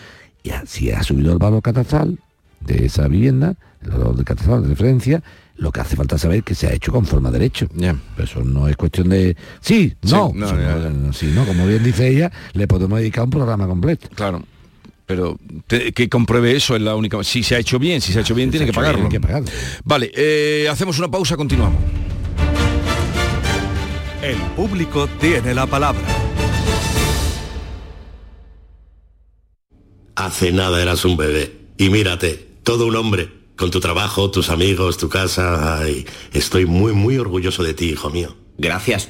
[0.44, 2.20] Y si ha subido el valor catastral
[2.60, 5.24] de esa vivienda, el valor de catastral de referencia,
[5.56, 7.68] lo que hace falta saber es que se ha hecho conforme a derecho.
[8.18, 9.38] eso no es cuestión de...
[9.60, 10.34] Sí, no,
[11.14, 14.10] sí, no, como bien dice ella, le podemos dedicar un programa completo.
[14.16, 14.44] Claro
[15.12, 18.22] pero que compruebe eso es la única si se ha hecho bien si se ha
[18.22, 19.10] hecho bien tiene que pagarlo.
[19.10, 19.50] que pagarlo
[19.84, 21.82] vale eh, hacemos una pausa continuamos
[24.22, 26.02] el público tiene la palabra.
[30.16, 31.52] Hace nada eras un bebé.
[31.78, 35.82] Y mírate, todo un hombre, con tu trabajo, tus amigos, tu casa.
[36.34, 38.36] estoy muy, muy orgulloso de ti, hijo mío.
[38.60, 39.10] Gracias.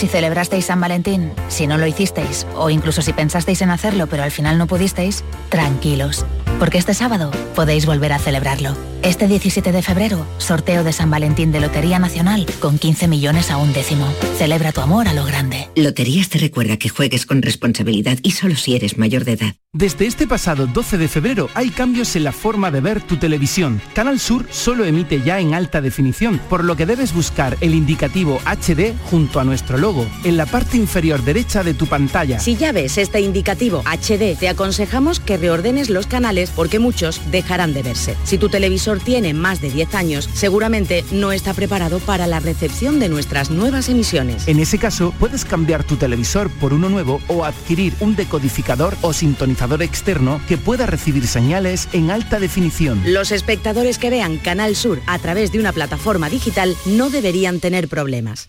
[0.00, 4.22] Si celebrasteis San Valentín, si no lo hicisteis, o incluso si pensasteis en hacerlo pero
[4.22, 6.24] al final no pudisteis, tranquilos,
[6.58, 8.74] porque este sábado podéis volver a celebrarlo.
[9.02, 13.56] Este 17 de febrero, sorteo de San Valentín de Lotería Nacional con 15 millones a
[13.56, 14.06] un décimo.
[14.36, 15.68] Celebra tu amor a lo grande.
[15.74, 19.54] Loterías te recuerda que juegues con responsabilidad y solo si eres mayor de edad.
[19.72, 23.80] Desde este pasado 12 de febrero hay cambios en la forma de ver tu televisión.
[23.94, 28.38] Canal Sur solo emite ya en alta definición, por lo que debes buscar el indicativo
[28.44, 29.89] HD junto a nuestro logo,
[30.24, 32.38] en la parte inferior derecha de tu pantalla.
[32.38, 37.74] Si ya ves este indicativo HD, te aconsejamos que reordenes los canales porque muchos dejarán
[37.74, 38.16] de verse.
[38.24, 43.00] Si tu televisor tiene más de 10 años, seguramente no está preparado para la recepción
[43.00, 44.46] de nuestras nuevas emisiones.
[44.46, 49.12] En ese caso, puedes cambiar tu televisor por uno nuevo o adquirir un decodificador o
[49.12, 53.02] sintonizador externo que pueda recibir señales en alta definición.
[53.04, 57.88] Los espectadores que vean Canal Sur a través de una plataforma digital no deberían tener
[57.88, 58.48] problemas.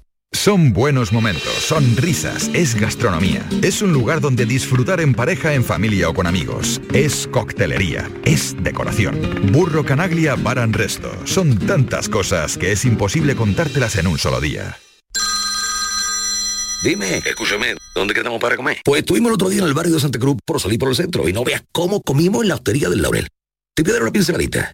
[0.41, 3.47] Son buenos momentos, son risas, es gastronomía.
[3.61, 6.81] Es un lugar donde disfrutar en pareja, en familia o con amigos.
[6.93, 9.51] Es coctelería, es decoración.
[9.51, 11.11] Burro Canaglia Baran Resto.
[11.25, 14.79] Son tantas cosas que es imposible contártelas en un solo día.
[16.83, 18.81] Dime, escúchame, ¿dónde quedamos para comer?
[18.83, 20.95] Pues estuvimos el otro día en el barrio de Santa Cruz por salir por el
[20.95, 23.27] centro y no veas cómo comimos en la hostería del Laurel.
[23.75, 24.73] Te voy a dar una pinceladita.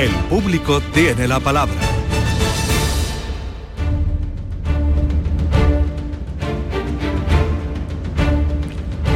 [0.00, 1.74] El público tiene la palabra.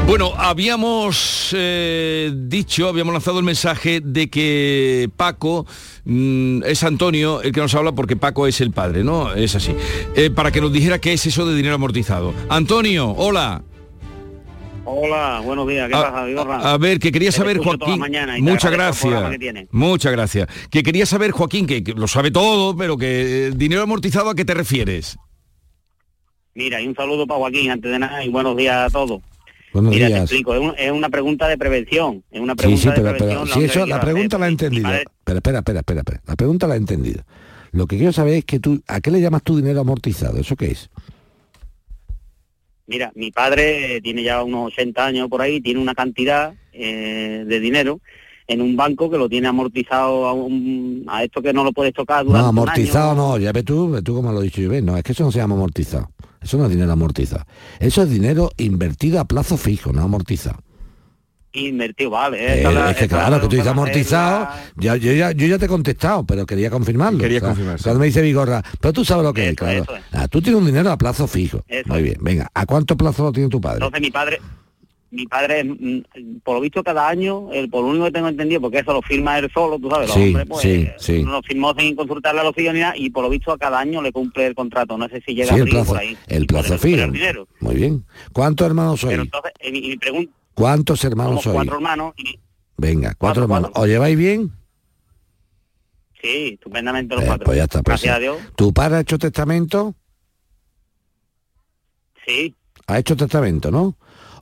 [0.07, 5.65] Bueno, habíamos eh, dicho, habíamos lanzado el mensaje de que Paco
[6.05, 9.33] mm, es Antonio el que nos habla porque Paco es el padre, ¿no?
[9.33, 9.75] Es así.
[10.15, 12.35] Eh, para que nos dijera qué es eso de dinero amortizado.
[12.51, 13.65] Antonio, hola.
[14.87, 16.73] Hola, buenos días, ¿qué A- pasa?
[16.73, 18.01] A ver, que quería saber, Joaquín.
[18.41, 19.39] Muchas gracias.
[19.39, 19.69] que.
[19.71, 20.49] Muchas gracias.
[20.71, 24.35] Que quería saber, Joaquín, que, que lo sabe todo, pero que eh, dinero amortizado a
[24.35, 25.17] qué te refieres.
[26.55, 29.23] Mira, y un saludo para Joaquín antes de nada y buenos días a todos.
[29.73, 32.81] Buenos Mira, te explico, es, un- es una pregunta de prevención, es una Sí, pregunta
[32.83, 33.49] sí, de pero, prevención.
[33.49, 34.89] pero la eso, la pregunta la he entendido.
[35.25, 36.21] Pero espera, espera, espera, espera.
[36.27, 37.25] La pregunta la he entendido.
[37.73, 40.39] Lo que quiero saber es que tú, ¿a qué le llamas tu dinero amortizado?
[40.39, 40.91] ¿Eso qué es?
[42.87, 47.61] Mira, mi padre tiene ya unos 80 años por ahí, tiene una cantidad eh, de
[47.61, 48.01] dinero
[48.47, 51.95] en un banco que lo tiene amortizado a, un- a esto que no lo puedes
[51.95, 53.21] tocar durante No, un amortizado año.
[53.29, 55.13] no, ya ves tú, ves tú como lo he dicho yo, ves, no, es que
[55.13, 56.11] eso no se llama amortizado.
[56.43, 57.45] Eso no es dinero amortizado.
[57.81, 60.59] Eso es dinero invertido a plazo fijo, no amortizado.
[61.55, 62.37] Invertido, vale.
[62.39, 65.31] Eh, esa la- es que claro, la que tú dices amortizado, la- ya, yo, ya,
[65.33, 67.19] yo ya te he contestado, pero quería confirmarlo.
[67.21, 67.81] Quería O sea, confirmar.
[67.81, 69.83] Cuando me dice Vigorra, pero tú sabes lo que es, claro.
[69.83, 69.89] es.
[70.13, 71.63] Ah, tú tienes un dinero a plazo fijo.
[71.69, 72.05] Eso Muy es.
[72.05, 73.77] bien, venga, ¿a cuánto plazo lo tiene tu padre?
[73.85, 74.41] Entonces mi padre,
[75.13, 76.03] mi padre, mm,
[76.43, 79.01] por lo visto cada año, el, por lo único que tengo entendido, porque eso lo
[79.03, 81.23] firma él solo, tú sabes, los Sí, hombres, pues sí, sí.
[81.23, 83.79] lo firmó sin consultarle a los hijos ni nada, y por lo visto a cada
[83.79, 84.99] año le cumple el contrato.
[84.99, 86.17] No sé si llega Sí, a el plazo, por ahí.
[86.27, 87.07] el plazo fijo.
[87.61, 88.05] Muy bien.
[88.33, 89.25] ¿Cuántos hermanos Pero sois?
[89.27, 91.57] entonces, eh, mi, mi pregunta, ¿Cuántos hermanos somos sois?
[91.57, 92.15] cuatro hermanos,
[92.77, 93.71] Venga, cuatro, Cuatro, hermanos.
[93.71, 93.83] cuatro.
[93.83, 94.53] ¿Os lleváis bien?
[96.21, 97.45] sí, estupendamente los Eh, cuatro.
[97.47, 97.83] pues ya está.
[97.83, 98.17] pues Gracias sí.
[98.17, 99.95] a Dios, ¿Tu padre ha hecho testamento?
[102.27, 102.55] sí.
[102.87, 103.97] Ha hecho testamento, ¿no?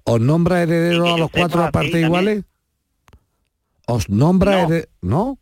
[0.05, 2.45] ¿Os nombra heredero Sí, a los sepa, cuatro a partes iguales?
[3.87, 4.59] ¿Os nombra No.
[4.65, 4.89] heredero?
[5.01, 5.39] ¿No?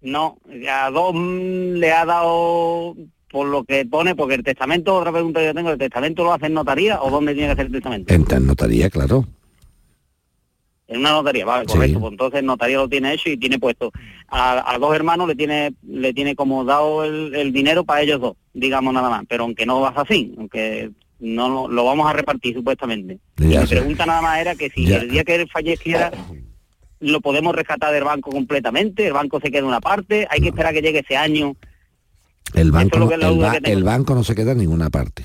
[0.00, 2.96] No, a dos le ha dado
[3.32, 6.32] por lo que pone, porque el testamento, otra pregunta que yo tengo, ¿el testamento lo
[6.34, 8.12] hace en notaría o dónde tiene que hacer el testamento?
[8.14, 9.26] En en notaría, claro.
[10.88, 11.72] En una notaría, vale, Sí.
[11.74, 12.00] correcto.
[12.00, 13.90] Pues entonces el notario lo tiene hecho y tiene puesto
[14.28, 18.20] a, a dos hermanos le tiene le tiene como dado el, el dinero para ellos
[18.20, 19.24] dos, digamos nada más.
[19.28, 23.18] Pero aunque no va así, aunque no lo, lo vamos a repartir supuestamente.
[23.38, 23.76] Ya Y mi sé.
[23.76, 24.98] pregunta nada más era que si Ya.
[24.98, 26.10] el día que él falleciera
[27.00, 30.74] lo podemos rescatar del banco completamente, el banco se queda una parte, hay que esperar
[30.74, 31.56] que llegue ese año.
[32.54, 35.24] El banco, es no, el, ba- banco no se queda en ninguna parte.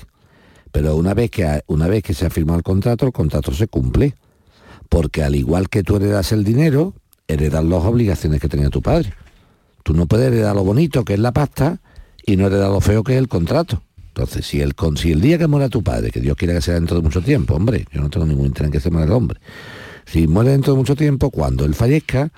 [0.72, 3.52] Pero una vez que ha- una vez que se ha firmado el contrato, el contrato
[3.52, 4.14] se cumple.
[4.88, 6.94] Porque al igual que tú heredas el dinero,
[7.26, 9.12] heredas las obligaciones que tenía tu padre.
[9.82, 11.80] Tú no puedes heredar lo bonito, que es la pasta,
[12.24, 13.82] y no heredar lo feo, que es el contrato.
[14.08, 16.74] Entonces, si el, si el día que muera tu padre, que Dios quiera que sea
[16.74, 19.12] dentro de mucho tiempo, hombre, yo no tengo ningún interés en que se muera el
[19.12, 19.38] hombre.
[20.06, 22.30] Si muere dentro de mucho tiempo, cuando él fallezca,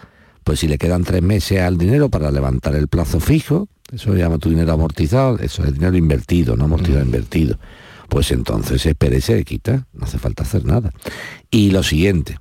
[0.45, 4.19] Pues si le quedan tres meses al dinero para levantar el plazo fijo, eso se
[4.19, 7.59] llama tu dinero amortizado, eso es dinero invertido, no amortizado, invertido.
[8.09, 10.93] Pues entonces espere y se le quita, no hace falta hacer nada.
[11.51, 12.39] Y lo siguiente,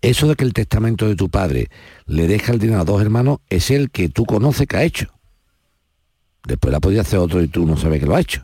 [0.00, 1.68] eso de que el testamento de tu padre
[2.06, 5.06] le deja el dinero a dos hermanos es el que tú conoces que ha hecho.
[6.44, 8.42] Después la podía hacer otro y tú no sabes que lo ha hecho.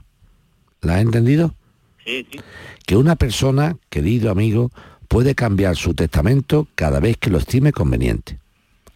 [0.81, 1.57] ¿La has entendido?
[2.05, 2.39] Sí, sí.
[2.87, 4.71] Que una persona, querido amigo,
[5.09, 8.39] puede cambiar su testamento cada vez que lo estime conveniente.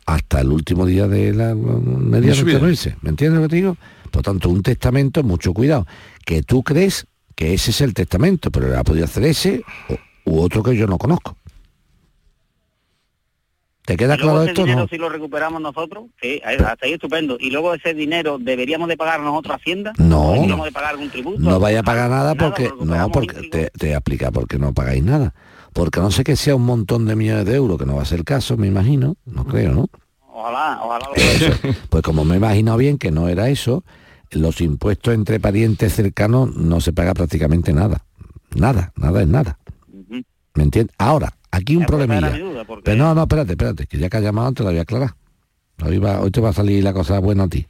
[0.07, 2.97] Hasta el último día de la media De.
[3.03, 3.77] ¿Me entiendes lo que te digo?
[4.11, 5.87] Por tanto, un testamento, mucho cuidado.
[6.27, 10.41] Que tú crees que ese es el testamento, pero ha podido hacer ese o- u
[10.41, 11.37] otro que yo no conozco.
[13.85, 14.63] ¿Te queda claro ese esto?
[14.63, 14.89] dinero No?
[14.89, 17.37] si lo recuperamos nosotros, sí, ahí- hasta ahí estupendo.
[17.41, 20.65] Y luego ese dinero deberíamos de pagar nosotros a Hacienda, No, ¿O deberíamos no.
[20.67, 21.41] de pagar algún tributo.
[21.41, 24.47] No vaya a pagar nada Nada, porque no porque te, te voy a explicar por
[24.47, 25.35] qué no pagáis nada.
[25.73, 28.07] Porque no sé que sea un montón de millones de euros, que no va a
[28.07, 29.89] ser el caso, me imagino, no creo, ¿no?
[30.35, 31.07] Ojalá, ojalá.
[31.09, 31.73] lo.
[31.89, 33.85] Pues como me he imaginado bien que no era eso,
[34.31, 38.03] los impuestos entre parientes cercanos no se paga prácticamente nada.
[38.55, 39.59] Nada, nada es nada.
[40.55, 40.95] ¿Me entiendes?
[40.99, 42.31] Ahora, aquí un problemilla.
[42.31, 44.71] mi duda, porque- Pero no, no, espérate, espérate, que ya que has llamado antes lo
[44.71, 45.15] voy a aclarar.
[45.85, 47.67] Hoy, va- hoy te va a salir la cosa buena a ti.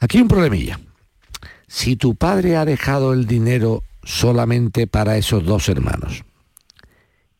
[0.00, 0.78] Aquí un problemilla.
[1.66, 6.24] Si tu padre ha dejado el dinero solamente para esos dos hermanos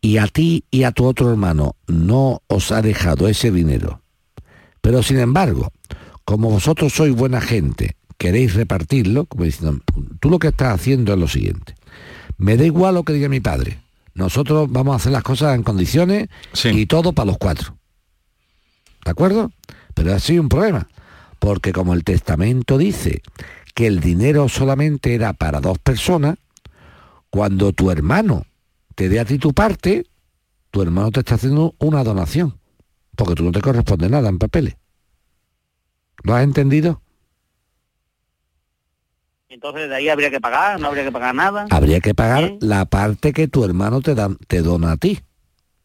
[0.09, 4.01] y a ti y a tu otro hermano no os ha dejado ese dinero,
[4.81, 5.71] pero sin embargo,
[6.25, 9.83] como vosotros sois buena gente, queréis repartirlo, como diciendo,
[10.19, 11.75] tú lo que estás haciendo es lo siguiente.
[12.39, 13.81] Me da igual lo que diga mi padre.
[14.15, 16.29] Nosotros vamos a hacer las cosas en condiciones
[16.65, 17.77] y todo para los cuatro.
[19.05, 19.53] ¿De acuerdo?
[19.93, 20.89] Pero ha sido un problema.
[21.39, 23.21] Porque como el testamento dice
[23.75, 26.37] que el dinero solamente era para dos personas,
[27.29, 28.47] cuando tu hermano
[28.99, 30.05] te dé a ti tu parte,
[30.73, 32.59] tu hermano te está haciendo una donación.
[33.15, 34.77] Porque tú no te corresponde nada en papeles.
[36.25, 37.01] ¿Lo has entendido?
[39.49, 41.67] Entonces de ahí habría que pagar, no habría que pagar nada.
[41.71, 45.21] Habría que pagar la parte que tu hermano te, da, te dona a ti.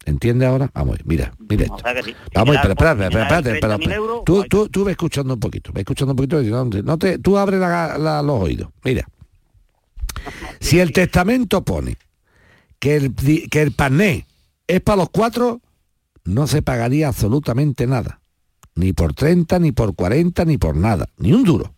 [0.06, 0.72] ¿Entiendes ahora?
[0.74, 1.76] Vamos, mira, mira esto.
[1.76, 2.16] O sea sí.
[2.34, 3.94] Vamos, pero espérate, espérate, espérate, 30.000 espérate.
[3.94, 7.20] euros, Tú, tú, tú ve escuchando un poquito, ve escuchando un poquito, no, no te,
[7.20, 8.70] tú abre la- la- los oídos.
[8.84, 9.08] Mira,
[10.60, 11.96] si el testamento pone
[12.84, 13.16] que el,
[13.50, 14.28] que el pané
[14.68, 15.62] es para los cuatro,
[16.26, 18.20] no se pagaría absolutamente nada.
[18.76, 21.08] Ni por 30, ni por 40, ni por nada.
[21.16, 21.74] Ni un duro.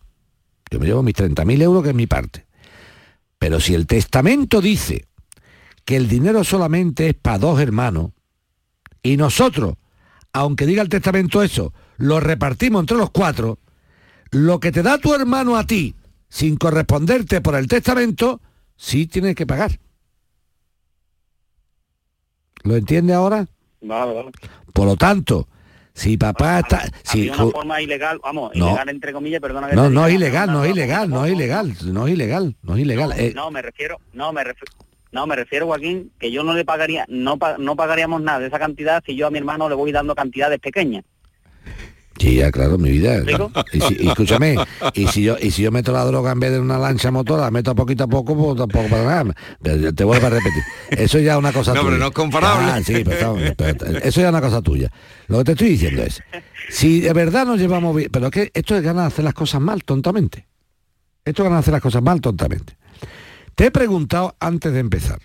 [0.68, 2.44] Yo me llevo mis 30.000 euros, que es mi parte.
[3.38, 5.06] Pero si el testamento dice
[5.84, 8.10] que el dinero solamente es para dos hermanos,
[9.00, 9.76] y nosotros,
[10.32, 13.60] aunque diga el testamento eso, lo repartimos entre los cuatro,
[14.32, 15.94] lo que te da tu hermano a ti,
[16.28, 18.40] sin corresponderte por el testamento,
[18.74, 19.78] sí tienes que pagar.
[22.66, 23.46] ¿Lo entiende ahora?
[23.80, 24.30] Vale, vale.
[24.72, 25.48] Por lo tanto,
[25.92, 26.82] si papá está...
[27.04, 28.66] Si, Había una forma ilegal, vamos, No.
[28.66, 32.06] ilegal entre comillas, perdona que no, es ilegal, no es ilegal, no es ilegal, no
[32.06, 33.12] es ilegal, no es ilegal.
[33.16, 34.72] Eh, No, me refiero, no me refiero,
[35.12, 38.58] no me refiero, Joaquín, que yo no le pagaría, no no pagaríamos nada de esa
[38.58, 41.04] cantidad si yo a mi hermano le voy dando cantidades pequeñas.
[42.18, 43.22] Sí, ya, claro, mi vida.
[43.72, 44.56] Y, si- y escúchame,
[44.94, 47.42] y si yo y si yo meto la droga en vez de una lancha motora,
[47.42, 49.34] la meto poquito a poco, pues tampoco para nada.
[49.62, 50.62] Pero te vuelvo a repetir.
[50.90, 51.90] Eso ya es una cosa No, tuya.
[51.90, 52.70] pero no es comparable.
[52.72, 54.90] Ah, sí, pero, pero eso ya es una cosa tuya.
[55.28, 56.22] Lo que te estoy diciendo es,
[56.70, 59.34] si de verdad nos llevamos bien, pero es que esto es ganas de hacer las
[59.34, 60.46] cosas mal, tontamente.
[61.24, 62.76] Esto es ganas de hacer las cosas mal, tontamente.
[63.54, 65.18] Te he preguntado antes de empezar,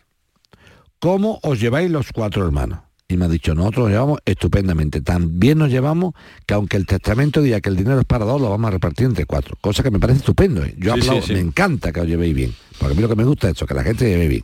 [1.00, 2.80] ¿cómo os lleváis los cuatro hermanos?
[3.12, 5.02] Y me ha dicho, nosotros nos llevamos estupendamente.
[5.02, 6.14] Tan bien nos llevamos
[6.46, 9.06] que aunque el testamento diga que el dinero es para dos, lo vamos a repartir
[9.08, 9.58] entre cuatro.
[9.60, 10.64] Cosa que me parece estupendo.
[10.64, 10.74] ¿eh?
[10.78, 11.34] Yo Sí, aplaudo, sí, sí.
[11.34, 12.56] me encanta que os llevéis bien.
[12.80, 14.44] Porque a mí lo que me gusta es eso, que la gente se lleve bien.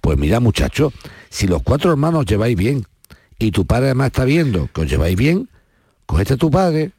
[0.00, 0.94] Pues mira, muchachos,
[1.28, 2.86] si los cuatro hermanos os lleváis bien
[3.38, 5.50] y tu padre además está viendo que os lleváis bien,
[6.06, 6.92] cogete a tu padre,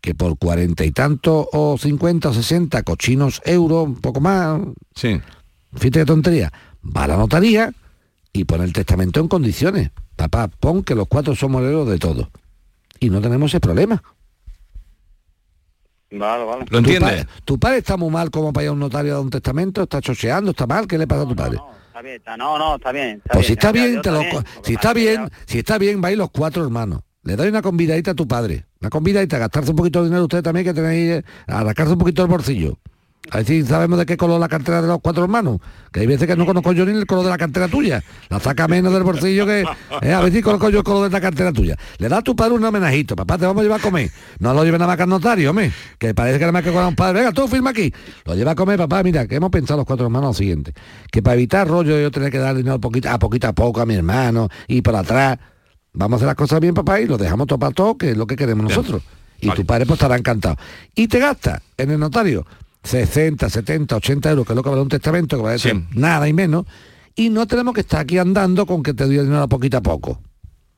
[0.00, 4.60] que por cuarenta y tantos o cincuenta o sesenta cochinos euros, un poco más,
[4.96, 5.20] sí.
[5.74, 6.52] fíjate qué tontería,
[6.84, 7.72] va a la notaría
[8.32, 9.90] y pone el testamento en condiciones.
[10.16, 12.30] Papá, pon que los cuatro somos herederos de todo.
[12.98, 14.02] Y no tenemos ese problema.
[16.12, 16.60] Vale, vale.
[16.60, 17.10] ¿Lo Tu entiendes?
[17.10, 19.30] padre, tu padre está muy mal como para ir a un notario a dar un
[19.30, 21.58] testamento, está chocheando, está mal, ¿qué le pasa a tu padre?
[21.86, 23.18] Está bien, está, no, no, está bien.
[23.18, 24.22] Está Pues si está a bien, te lo
[24.64, 27.02] si está bien, si está bien, vais los cuatro hermanos.
[27.22, 28.64] Le doy una convidadita a tu padre.
[28.80, 32.22] Una convidadita, gastarse un poquito de dinero ustedes también que tenéis, eh, arrancarse un poquito
[32.22, 32.78] el bolsillo.
[33.30, 35.58] A ver si sabemos de qué color la cartera de los cuatro hermanos.
[35.92, 38.02] Que hay veces que no conozco yo ni el color de la cartera tuya.
[38.28, 39.64] La saca menos del bolsillo que...
[40.02, 41.76] eh, a ver si conozco yo el color de la cartera tuya.
[41.98, 43.14] Le da a tu padre un homenajito.
[43.14, 44.10] Papá, te vamos a llevar a comer.
[44.40, 45.72] No lo lleve nada más que al notario, hombre.
[45.98, 47.20] Que parece que nada más que con un padre.
[47.20, 47.92] Venga, tú firma aquí.
[48.24, 49.02] Lo lleva a comer, papá.
[49.04, 50.74] Mira, que hemos pensado los cuatro hermanos lo siguiente.
[51.12, 53.86] Que para evitar rollo yo tener que dar dinero poquito, a poquito a poco a
[53.86, 55.38] mi hermano y por atrás.
[55.92, 58.16] Vamos a hacer las cosas bien, papá, y lo dejamos todo para todo, que es
[58.16, 59.02] lo que queremos nosotros.
[59.40, 60.56] Y tu padre pues estará encantado.
[60.94, 62.44] Y te gasta en el notario
[62.82, 66.28] 60, 70, 80 euros, que es lo que vale un testamento, que vale ser nada
[66.28, 66.64] y menos,
[67.14, 69.80] y no tenemos que estar aquí andando con que te doy dinero a poquito a
[69.82, 70.20] poco.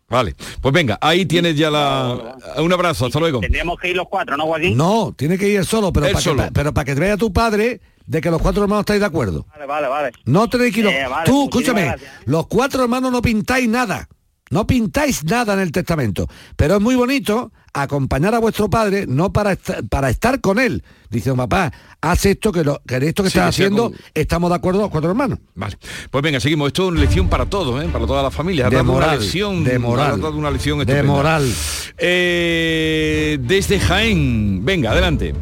[0.09, 2.37] Vale, pues venga, ahí tienes ya la...
[2.59, 3.41] Un abrazo, hasta luego.
[3.41, 4.77] Tendríamos que ir los cuatro, ¿no, Joaquín?
[4.77, 6.45] No, tiene que ir él solo, pero Él para solo.
[6.45, 9.07] que, pero para que te vea tu padre de que los cuatro hermanos estáis de
[9.07, 9.47] acuerdo.
[9.53, 10.11] Vale, vale, vale.
[10.27, 10.87] No tenéis que ir.
[10.89, 12.11] Eh, vale, Tú, escúchame, gracias.
[12.27, 14.07] los cuatro hermanos no pintáis nada.
[14.53, 16.29] No pintáis nada en el testamento.
[16.57, 20.85] Pero es muy bonito acompañar a vuestro padre, no para, esta- para estar con él.
[21.11, 21.73] Dice, papá,
[22.03, 24.91] haz esto que, lo, que esto que Sí, estás haciendo, con- estamos de acuerdo los
[24.91, 25.39] cuatro hermanos.
[25.55, 25.79] Vale.
[26.11, 26.67] Pues venga, seguimos.
[26.69, 27.89] Esto es una lección para todos, ¿eh?
[27.91, 28.67] para toda la familia.
[28.67, 31.13] Ha De moral, una lección, de ha moral, dado una lección de estupenda.
[31.13, 31.51] moral.
[31.99, 34.65] Eh, desde Jaén.
[34.65, 35.35] Venga, adelante.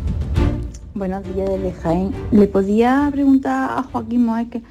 [0.94, 2.12] Buenos días desde Jaén.
[2.30, 4.62] ¿Le podía preguntar a Joaquín Moé que,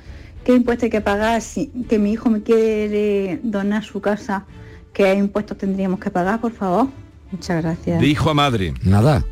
[0.49, 4.45] qué impuesto hay que pagar si que mi hijo me quiere donar su casa?
[4.93, 6.87] ¿Qué impuestos tendríamos que pagar, por favor?
[7.31, 8.01] Muchas gracias.
[8.01, 8.73] De hijo a madre.
[8.81, 9.23] Nada.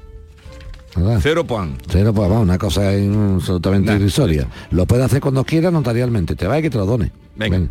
[0.95, 1.19] Nada.
[1.19, 1.75] Cero pan.
[1.87, 4.47] Cero, vamos, una cosa absolutamente irrisoria.
[4.69, 6.35] Lo puede hacer cuando quiera notarialmente.
[6.35, 7.11] Te va y que te lo done.
[7.37, 7.61] Venga.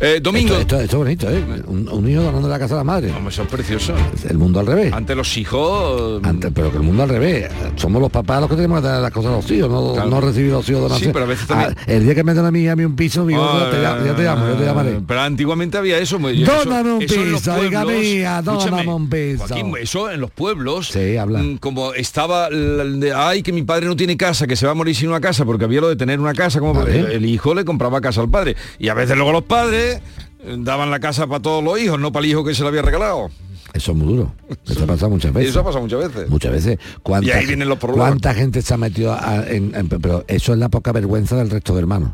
[0.00, 0.54] Eh, domingo.
[0.56, 1.62] Esto, esto- esto es bonito, ¿eh?
[1.66, 3.10] Un, un hijo donando la casa a la madre.
[3.12, 3.94] Hombre, eso es precioso.
[4.28, 4.92] El mundo al revés.
[4.92, 6.20] Ante los hijos...
[6.24, 7.50] Antes, pero que el mundo al revés.
[7.76, 10.10] Somos los papás los que tenemos que dar las cosas a los hijos, no, Claro.
[10.10, 11.08] no recibir los hijos donación.
[11.08, 12.84] Sí, pero a veces también- Ah, el día que me den a mí, a mí
[12.84, 15.00] un piso, digo, Ah, yo, te, yo te llamo, yo te llamaré.
[15.06, 16.18] Pero antiguamente había eso.
[16.18, 19.46] muy- eso- Dóname un eso piso, pueblos- mía, escúchame, dóname un piso.
[19.48, 21.42] Joaquín, eso en los pueblos, Sí, habla.
[21.42, 24.74] mm, como estaba, de, ay, que mi padre no tiene casa, que se va a
[24.74, 26.98] morir sin una casa, porque había lo de tener una casa, como Vale.
[27.00, 28.56] el, el hijo le compraba casa al padre.
[28.78, 30.00] Y a veces luego los padres
[30.40, 32.68] eh, daban la casa para todos los hijos, no para el hijo que se le
[32.68, 33.28] había regalado.
[33.72, 34.32] Eso es muy duro.
[34.66, 35.50] Eso ha pasado muchas veces.
[35.50, 36.30] Eso ha pasado muchas veces.
[36.30, 36.78] Muchas veces.
[37.02, 38.08] ¿Cuánta, Y ahí vienen los problemas.
[38.10, 41.50] ¿Cuánta gente se ha metido a- en, en- Pero eso es la poca vergüenza del
[41.50, 42.10] resto de hermanos.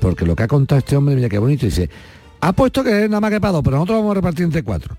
[0.00, 1.88] Porque lo que ha contado este hombre, mira qué bonito, dice,
[2.40, 4.62] ha puesto que es nada más que para dos, pero nosotros vamos a repartir entre
[4.62, 4.96] cuatro.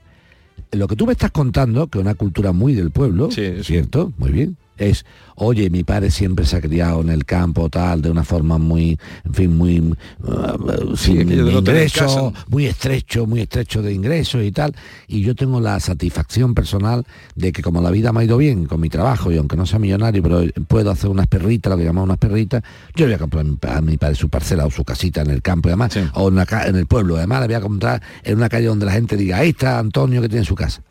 [0.72, 4.14] Lo que tú me estás contando, que es una cultura muy del pueblo, ¿cierto?
[4.18, 4.58] Muy bien.
[4.78, 5.06] Es,
[5.36, 8.98] oye, mi padre siempre se ha criado en el campo, tal, de una forma muy,
[9.24, 12.46] en fin, muy, uh, sin ingresos, casa.
[12.48, 14.76] muy estrecho, muy estrecho de ingresos y tal.
[15.08, 17.06] Y yo tengo la satisfacción personal
[17.36, 19.66] de que como la vida me ha ido bien con mi trabajo y aunque no
[19.66, 22.64] sea millonario, pero puedo hacer unas perritas, lo que llamamos unas perritas,
[22.96, 25.70] yo voy a comprar a mi padre su parcela o su casita en el campo
[25.70, 28.50] y además, o en, la en el pueblo, además la voy a comprar en una
[28.50, 30.82] calle donde la gente diga, ahí está Antonio que tiene su casa.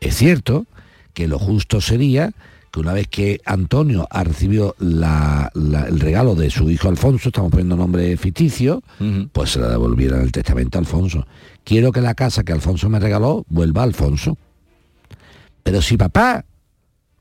[0.00, 0.66] Es cierto
[1.12, 2.32] que lo justo sería
[2.72, 7.28] que una vez que Antonio ha recibido la- la- el regalo de su hijo Alfonso,
[7.30, 8.82] estamos poniendo nombre ficticio,
[9.32, 11.26] pues se la devolviera en el testamento a Alfonso.
[11.64, 14.38] Quiero que la casa que Alfonso me regaló vuelva a Alfonso.
[15.62, 16.44] Pero si papá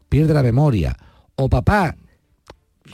[0.07, 0.95] pierde la memoria,
[1.35, 1.95] o papá,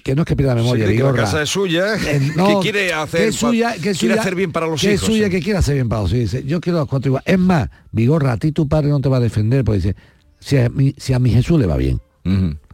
[0.03, 2.93] que no es que pierda la memoria, que la casa es suya, eh, que quiere
[2.93, 5.25] hacer que suya, que es quiere suya- hacer bien para los que hijos, es suya,
[5.25, 5.31] sí.
[5.31, 6.31] que quiere hacer bien para los hijos.
[6.31, 7.23] Dice, yo quiero los cuatro igual.
[7.25, 9.95] Es más, Vigorra, a ti tu padre no te va a defender, porque dice,
[10.39, 11.99] si a mi, si a mi Jesús le va bien,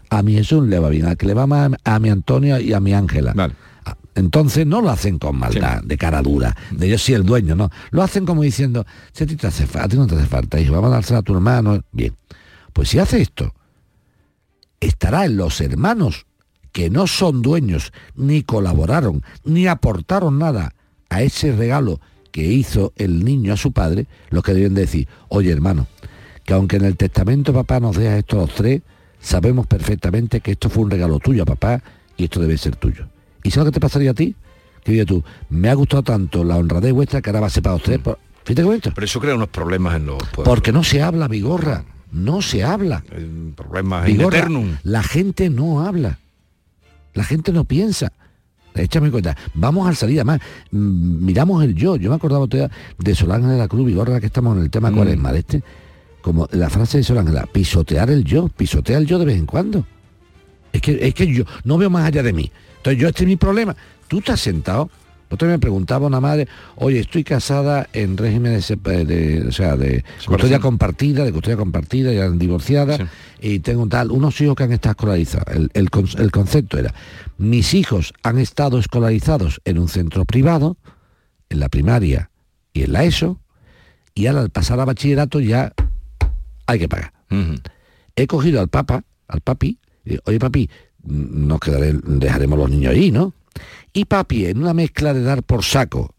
[0.09, 2.73] a mi Jesús le va bien, al que le va mal a mi Antonio y
[2.73, 3.33] a mi Ángela.
[3.85, 7.55] Ah, Entonces no lo hacen con maldad, de cara dura, de yo soy el dueño,
[7.55, 7.69] no.
[7.91, 10.59] Lo hacen como diciendo, si a ti, te hace, a ti no te hace falta,
[10.59, 11.81] hijo, vamos a dársela a tu hermano.
[11.91, 12.13] Bien,
[12.73, 13.53] pues si hace esto,
[14.79, 16.25] estará en los hermanos
[16.71, 20.73] que no son dueños, ni colaboraron, ni aportaron nada
[21.09, 21.99] a ese regalo
[22.31, 25.87] que hizo el niño a su padre, los que deben decir, oye hermano,
[26.45, 28.81] que aunque en el testamento papá nos deja estos tres,
[29.21, 31.81] sabemos perfectamente que esto fue un regalo tuyo a papá
[32.17, 33.07] y esto debe ser tuyo.
[33.43, 34.35] ¿Y sabes lo que te pasaría a ti?
[34.83, 37.63] Que digas tú, me ha gustado tanto la honradez vuestra que ahora va a ser
[37.63, 37.99] para los tres.
[37.99, 38.91] por- Fíjate bonito.
[38.95, 40.45] Pero eso crea unos problemas en los pueblos.
[40.45, 41.83] Porque no se habla, Vigorra.
[42.11, 43.03] No se habla.
[43.55, 44.47] Problemas in Vigorra,
[44.83, 46.17] la gente no habla.
[47.13, 48.11] La gente no piensa.
[48.73, 49.37] Échame cuenta.
[49.53, 50.39] Vamos al salir, además,
[50.71, 51.97] mm, miramos el yo.
[51.97, 54.95] Yo me acordaba de Solange de la Cruz Vigorra, que estamos en el tema Mm.
[54.95, 55.63] cuaresma de este.
[56.21, 59.45] Como la frase de Solange, la, pisotear el yo, pisotea el yo de vez en
[59.45, 59.85] cuando.
[60.71, 62.51] Es que, es que yo no veo más allá de mí.
[62.77, 63.75] Entonces yo este es mi problema.
[64.07, 64.89] Tú estás sentado.
[65.29, 70.59] Otro me preguntaba una madre, oye, estoy casada en régimen de, o sea, de custodia
[70.59, 72.97] compartida, de custodia compartida, ya divorciada,
[73.39, 75.47] y tengo tal, unos hijos que han estado escolarizados.
[75.55, 76.93] El, el el concepto era,
[77.37, 80.75] mis hijos han estado escolarizados en un centro privado,
[81.49, 82.29] en la primaria
[82.73, 83.39] y en la ESO,
[84.13, 85.71] y ahora al pasar a bachillerato ya
[86.71, 87.13] hay que pagar.
[88.15, 90.69] He cogido al papa, al papi, y digo, oye papi,
[91.03, 93.33] mm, nos quedaré, dejaremos los niños ahí, ¿no?
[93.93, 96.15] Y papi, en una mezcla de dar por saco,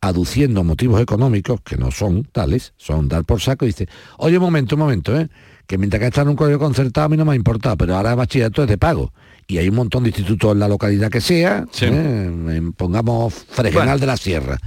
[0.00, 3.88] aduciendo motivos económicos, que no son tales, son dar por saco, dice,
[4.18, 5.28] oye, un momento, un momento, ¿eh?
[5.66, 7.94] que mientras que está en un colegio concertado a mí no me ha importado, pero
[7.96, 9.12] ahora bachillerato es de pago.
[9.46, 11.86] Y hay un montón de institutos en la localidad que sea, ¿eh?
[11.88, 13.98] En- pongamos Fregenal Bueno.
[14.00, 14.58] de la Sierra.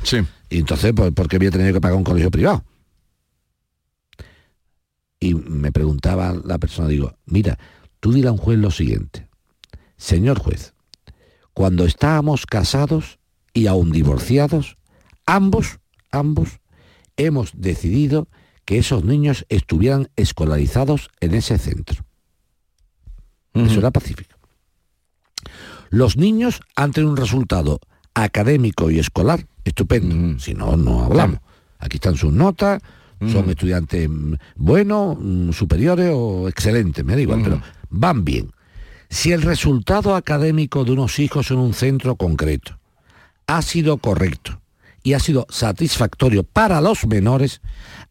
[0.49, 2.63] Y entonces, pues, ¿por qué voy a tener que pagar un colegio privado?
[5.47, 7.57] Me preguntaba la persona, digo, mira,
[7.99, 9.27] tú dile a un juez lo siguiente,
[9.97, 10.73] señor juez,
[11.53, 13.19] cuando estábamos casados
[13.53, 14.77] y aún divorciados,
[15.25, 15.79] ambos,
[16.11, 16.59] ambos,
[17.17, 18.27] hemos decidido
[18.65, 22.05] que esos niños estuvieran escolarizados en ese centro.
[23.53, 24.37] Eso era pacífico.
[25.89, 27.81] Los niños han tenido un resultado
[28.13, 30.39] académico y escolar estupendo.
[30.39, 31.39] Si no, no hablamos.
[31.79, 32.81] Aquí están sus notas,
[33.29, 38.51] son estudiantes mm, buenos, mm, superiores o excelentes, me da igual, pero van bien.
[39.09, 42.79] Si el resultado académico de unos hijos en un centro concreto
[43.45, 44.61] ha sido correcto
[45.03, 47.61] y ha sido satisfactorio para los menores,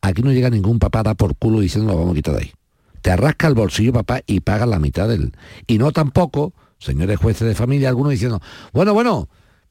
[0.02, 2.52] aquí no llega ningún papá da por culo diciendo lo vamos a quitar de ahí.
[3.00, 5.32] Te arrasca el bolsillo papá y paga la mitad del...
[5.66, 8.42] Y no tampoco, señores jueces de familia, algunos diciendo,
[8.72, 9.28] bueno, bueno,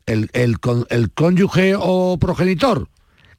[0.08, 0.58] el, el,
[0.90, 2.90] el cónyuge o progenitor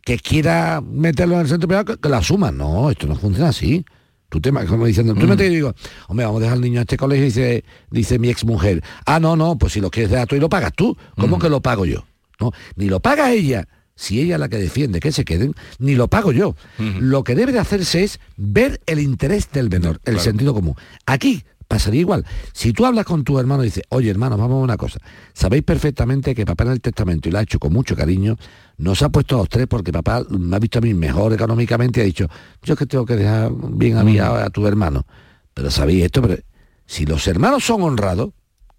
[0.05, 2.51] que quiera meterlo en el centro privado, que, que lo asuma.
[2.51, 3.85] No, esto no funciona así.
[4.29, 5.75] Tú te como diciendo, tú me te digo,
[6.07, 8.81] hombre, vamos a dejar al niño a este colegio y dice, dice mi ex mujer,
[9.05, 11.49] ah, no, no, pues si lo quieres dejar tú y lo pagas tú, ¿cómo que
[11.49, 12.05] lo pago yo?
[12.39, 15.97] No, ni lo paga ella, si ella es la que defiende que se queden, ni
[15.97, 16.55] lo pago yo.
[16.79, 20.21] Lo que debe de hacerse es ver el interés del menor, el Claro.
[20.21, 20.77] sentido común.
[21.07, 22.27] Aquí pasaría igual.
[22.53, 24.99] Si tú hablas con tu hermano y dices, oye hermano, vamos a una cosa.
[25.33, 28.37] Sabéis perfectamente que papá en el testamento, y lo ha hecho con mucho cariño,
[28.77, 32.01] nos ha puesto a los tres porque papá me ha visto a mí mejor económicamente
[32.01, 32.27] y ha dicho,
[32.65, 35.07] yo es que tengo que dejar bien a, mí, a, a tu hermano.
[35.55, 36.43] Pero sabéis esto, pero
[36.87, 38.31] si los hermanos son honrados,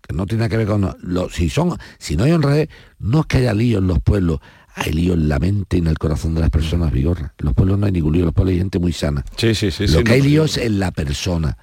[0.01, 2.67] que no tiene nada que ver con lo- si son si no hay honradez
[2.99, 4.39] no es que haya lío en los pueblos
[4.75, 7.53] hay lío en la mente y en el corazón de las personas vigorra en los
[7.53, 9.83] pueblos no hay ningún lío en los pueblos hay gente muy sana Sí, sí, sí.
[9.87, 11.55] lo sí, que no, hay lío es en la persona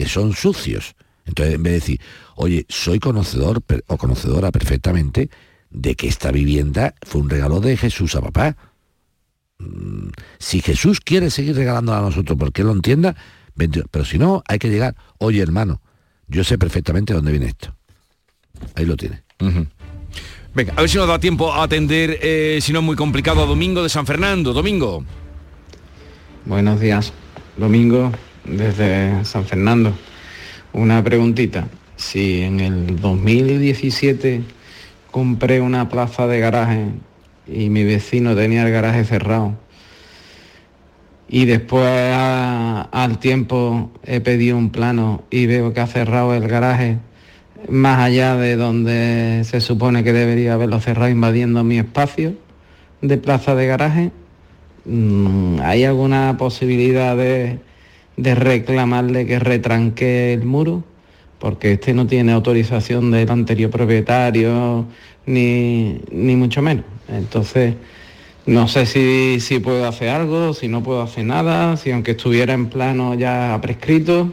[0.00, 0.94] que son sucios
[1.26, 2.00] entonces en vez de decir
[2.36, 5.28] oye soy conocedor per- o conocedora perfectamente
[5.70, 8.56] de que esta vivienda fue un regalo de Jesús a papá
[9.62, 13.14] Mm, si Jesús quiere seguir regalándola a nosotros porque él lo entienda
[13.90, 15.82] pero si no hay que llegar oye hermano
[16.28, 17.76] yo sé perfectamente dónde viene esto
[18.74, 19.22] Ahí lo tiene.
[20.54, 23.42] Venga, a ver si nos da tiempo a atender, eh, si no es muy complicado,
[23.42, 24.52] a Domingo de San Fernando.
[24.52, 25.04] Domingo.
[26.44, 27.12] Buenos días.
[27.56, 28.12] Domingo
[28.44, 29.92] desde San Fernando.
[30.72, 31.68] Una preguntita.
[31.96, 34.42] Si en el 2017
[35.10, 36.86] compré una plaza de garaje
[37.46, 39.54] y mi vecino tenía el garaje cerrado
[41.28, 46.98] y después al tiempo he pedido un plano y veo que ha cerrado el garaje
[47.68, 52.34] más allá de donde se supone que debería haberlo cerrado invadiendo mi espacio
[53.02, 54.12] de plaza de garaje,
[54.84, 57.58] Mm, ¿Hay alguna posibilidad de,
[58.22, 60.84] de reclamarle que retranque el muro?
[61.38, 64.86] Porque este no tiene autorización del anterior propietario,
[65.26, 66.84] ni, ni mucho menos.
[67.08, 67.74] Entonces,
[68.46, 72.52] no sé si, si puedo hacer algo, si no puedo hacer nada, si aunque estuviera
[72.52, 74.32] en plano ya prescrito.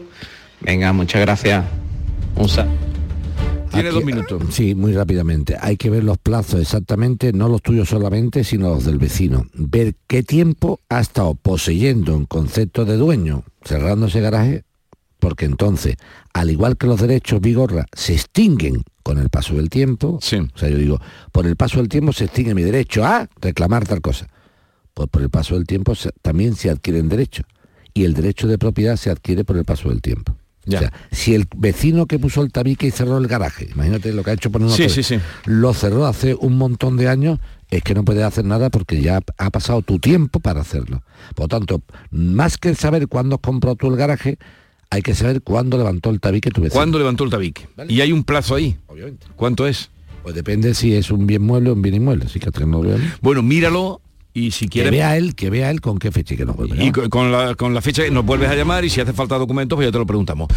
[0.59, 1.63] Venga, muchas gracias.
[2.35, 2.67] Un sa-
[3.81, 4.43] Tiene dos minutos.
[4.51, 5.55] Sí, muy rápidamente.
[5.59, 9.47] Hay que ver los plazos exactamente, no los tuyos solamente, sino los del vecino.
[9.53, 14.63] Ver qué tiempo ha estado poseyendo en concepto de dueño, cerrando ese garaje,
[15.19, 15.95] porque entonces,
[16.33, 20.19] al igual que los derechos Vigorra, se extinguen con el paso del tiempo.
[20.53, 20.99] O sea, yo digo,
[21.31, 24.27] por el paso del tiempo se extingue mi derecho a reclamar tal cosa.
[24.93, 27.45] Pues por el paso del tiempo se- también se adquieren derechos.
[27.93, 30.35] Y el derecho de propiedad se adquiere por el paso del tiempo.
[30.67, 34.23] O sea, si el vecino que puso el tabique y cerró el garaje, imagínate lo
[34.23, 35.17] que ha hecho poner una Sí, sí, sí.
[35.45, 37.39] lo cerró hace un montón de años,
[37.69, 41.03] es que no puedes hacer nada porque ya ha pasado tu tiempo para hacerlo.
[41.35, 44.37] Por lo tanto, más que saber cuándo compró tú el garaje,
[44.89, 46.77] hay que saber cuándo levantó el tabique tu vecino.
[46.79, 47.67] ¿Cuándo levantó el tabique?
[47.89, 48.77] Y hay un plazo ahí.
[48.87, 49.27] Obviamente.
[49.35, 49.89] ¿Cuánto es?
[50.23, 52.89] Pues depende si es un bien mueble o un bien inmueble, así que no lo
[52.89, 52.97] veo.
[53.21, 54.01] Bueno, míralo
[54.37, 54.91] y si Que quieres...
[54.91, 56.83] vea él, que vea él con qué fecha y que nos vuelve.
[56.83, 59.37] Y co- con la, con la fecha nos vuelves a llamar y si hace falta
[59.37, 60.47] documentos, pues ya te lo preguntamos.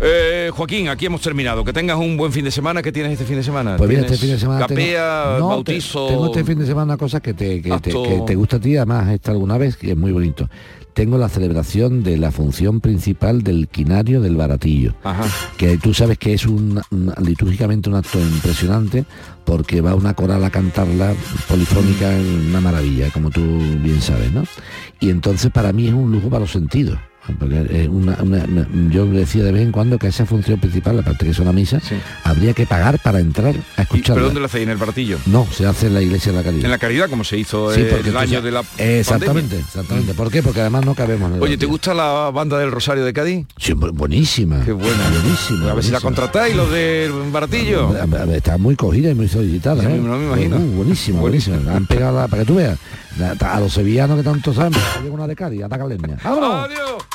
[0.00, 1.64] Eh, Joaquín, aquí hemos terminado.
[1.64, 2.82] Que tengas un buen fin de semana.
[2.82, 3.76] ¿Qué tienes este fin de semana?
[3.76, 6.06] Pues mira, este ¿Tienes fin de semana tengo- Capea, te- bautizo...
[6.08, 8.60] tengo este fin de semana una cosa que te, que te, que te gusta a
[8.60, 10.48] ti, además esta alguna vez, que es muy bonito.
[10.96, 14.94] Tengo la celebración de la función principal del quinario del baratillo.
[15.58, 19.04] Que tú sabes que es un, un- litúrgicamente un acto impresionante
[19.44, 21.12] porque va una coral a cantarla
[21.48, 23.42] polifónica en una maravilla, como tú
[23.82, 24.44] bien sabes, ¿no?
[24.98, 26.98] Y entonces para mí es un lujo para los sentidos.
[27.38, 30.98] Porque es una- una- una- yo decía de vez en cuando que esa función principal,
[30.98, 31.80] aparte que es una misa,
[32.24, 34.14] habría que pagar para entrar a ¿Y- escucharla.
[34.14, 34.64] ¿Pero dónde lo hacéis?
[34.64, 35.18] ¿En el baratillo?
[35.26, 36.64] No, se hace en la iglesia de la caridad.
[36.64, 39.64] En la caridad, como se hizo Sí, eh, el tú año de la Exactamente, pandemia.
[39.66, 40.14] exactamente.
[40.14, 40.42] ¿Por qué?
[40.42, 43.46] Porque además no cabemos en el Oye, ¿te gusta la banda del Rosario de Cádiz?
[43.58, 44.64] Sí, bu- buenísima.
[44.64, 45.10] Qué buena.
[45.10, 45.70] Buenísima.
[45.70, 47.88] A ver si la contratáis, los del baratillo.
[47.88, 49.82] A ver, a ver, Está muy cogida y muy solicitada.
[49.82, 49.98] Sí, ¿eh?
[50.02, 50.56] no me imagino.
[50.56, 51.56] Uh, buenísima, buenísima.
[51.74, 52.78] Han pegado la- para que tú veas.
[53.22, 56.18] A los sevillanos que tanto saben, llega una de Cádiz, ataca leña.
[56.22, 56.66] ¡Vámonos!
[56.66, 57.06] Adiós.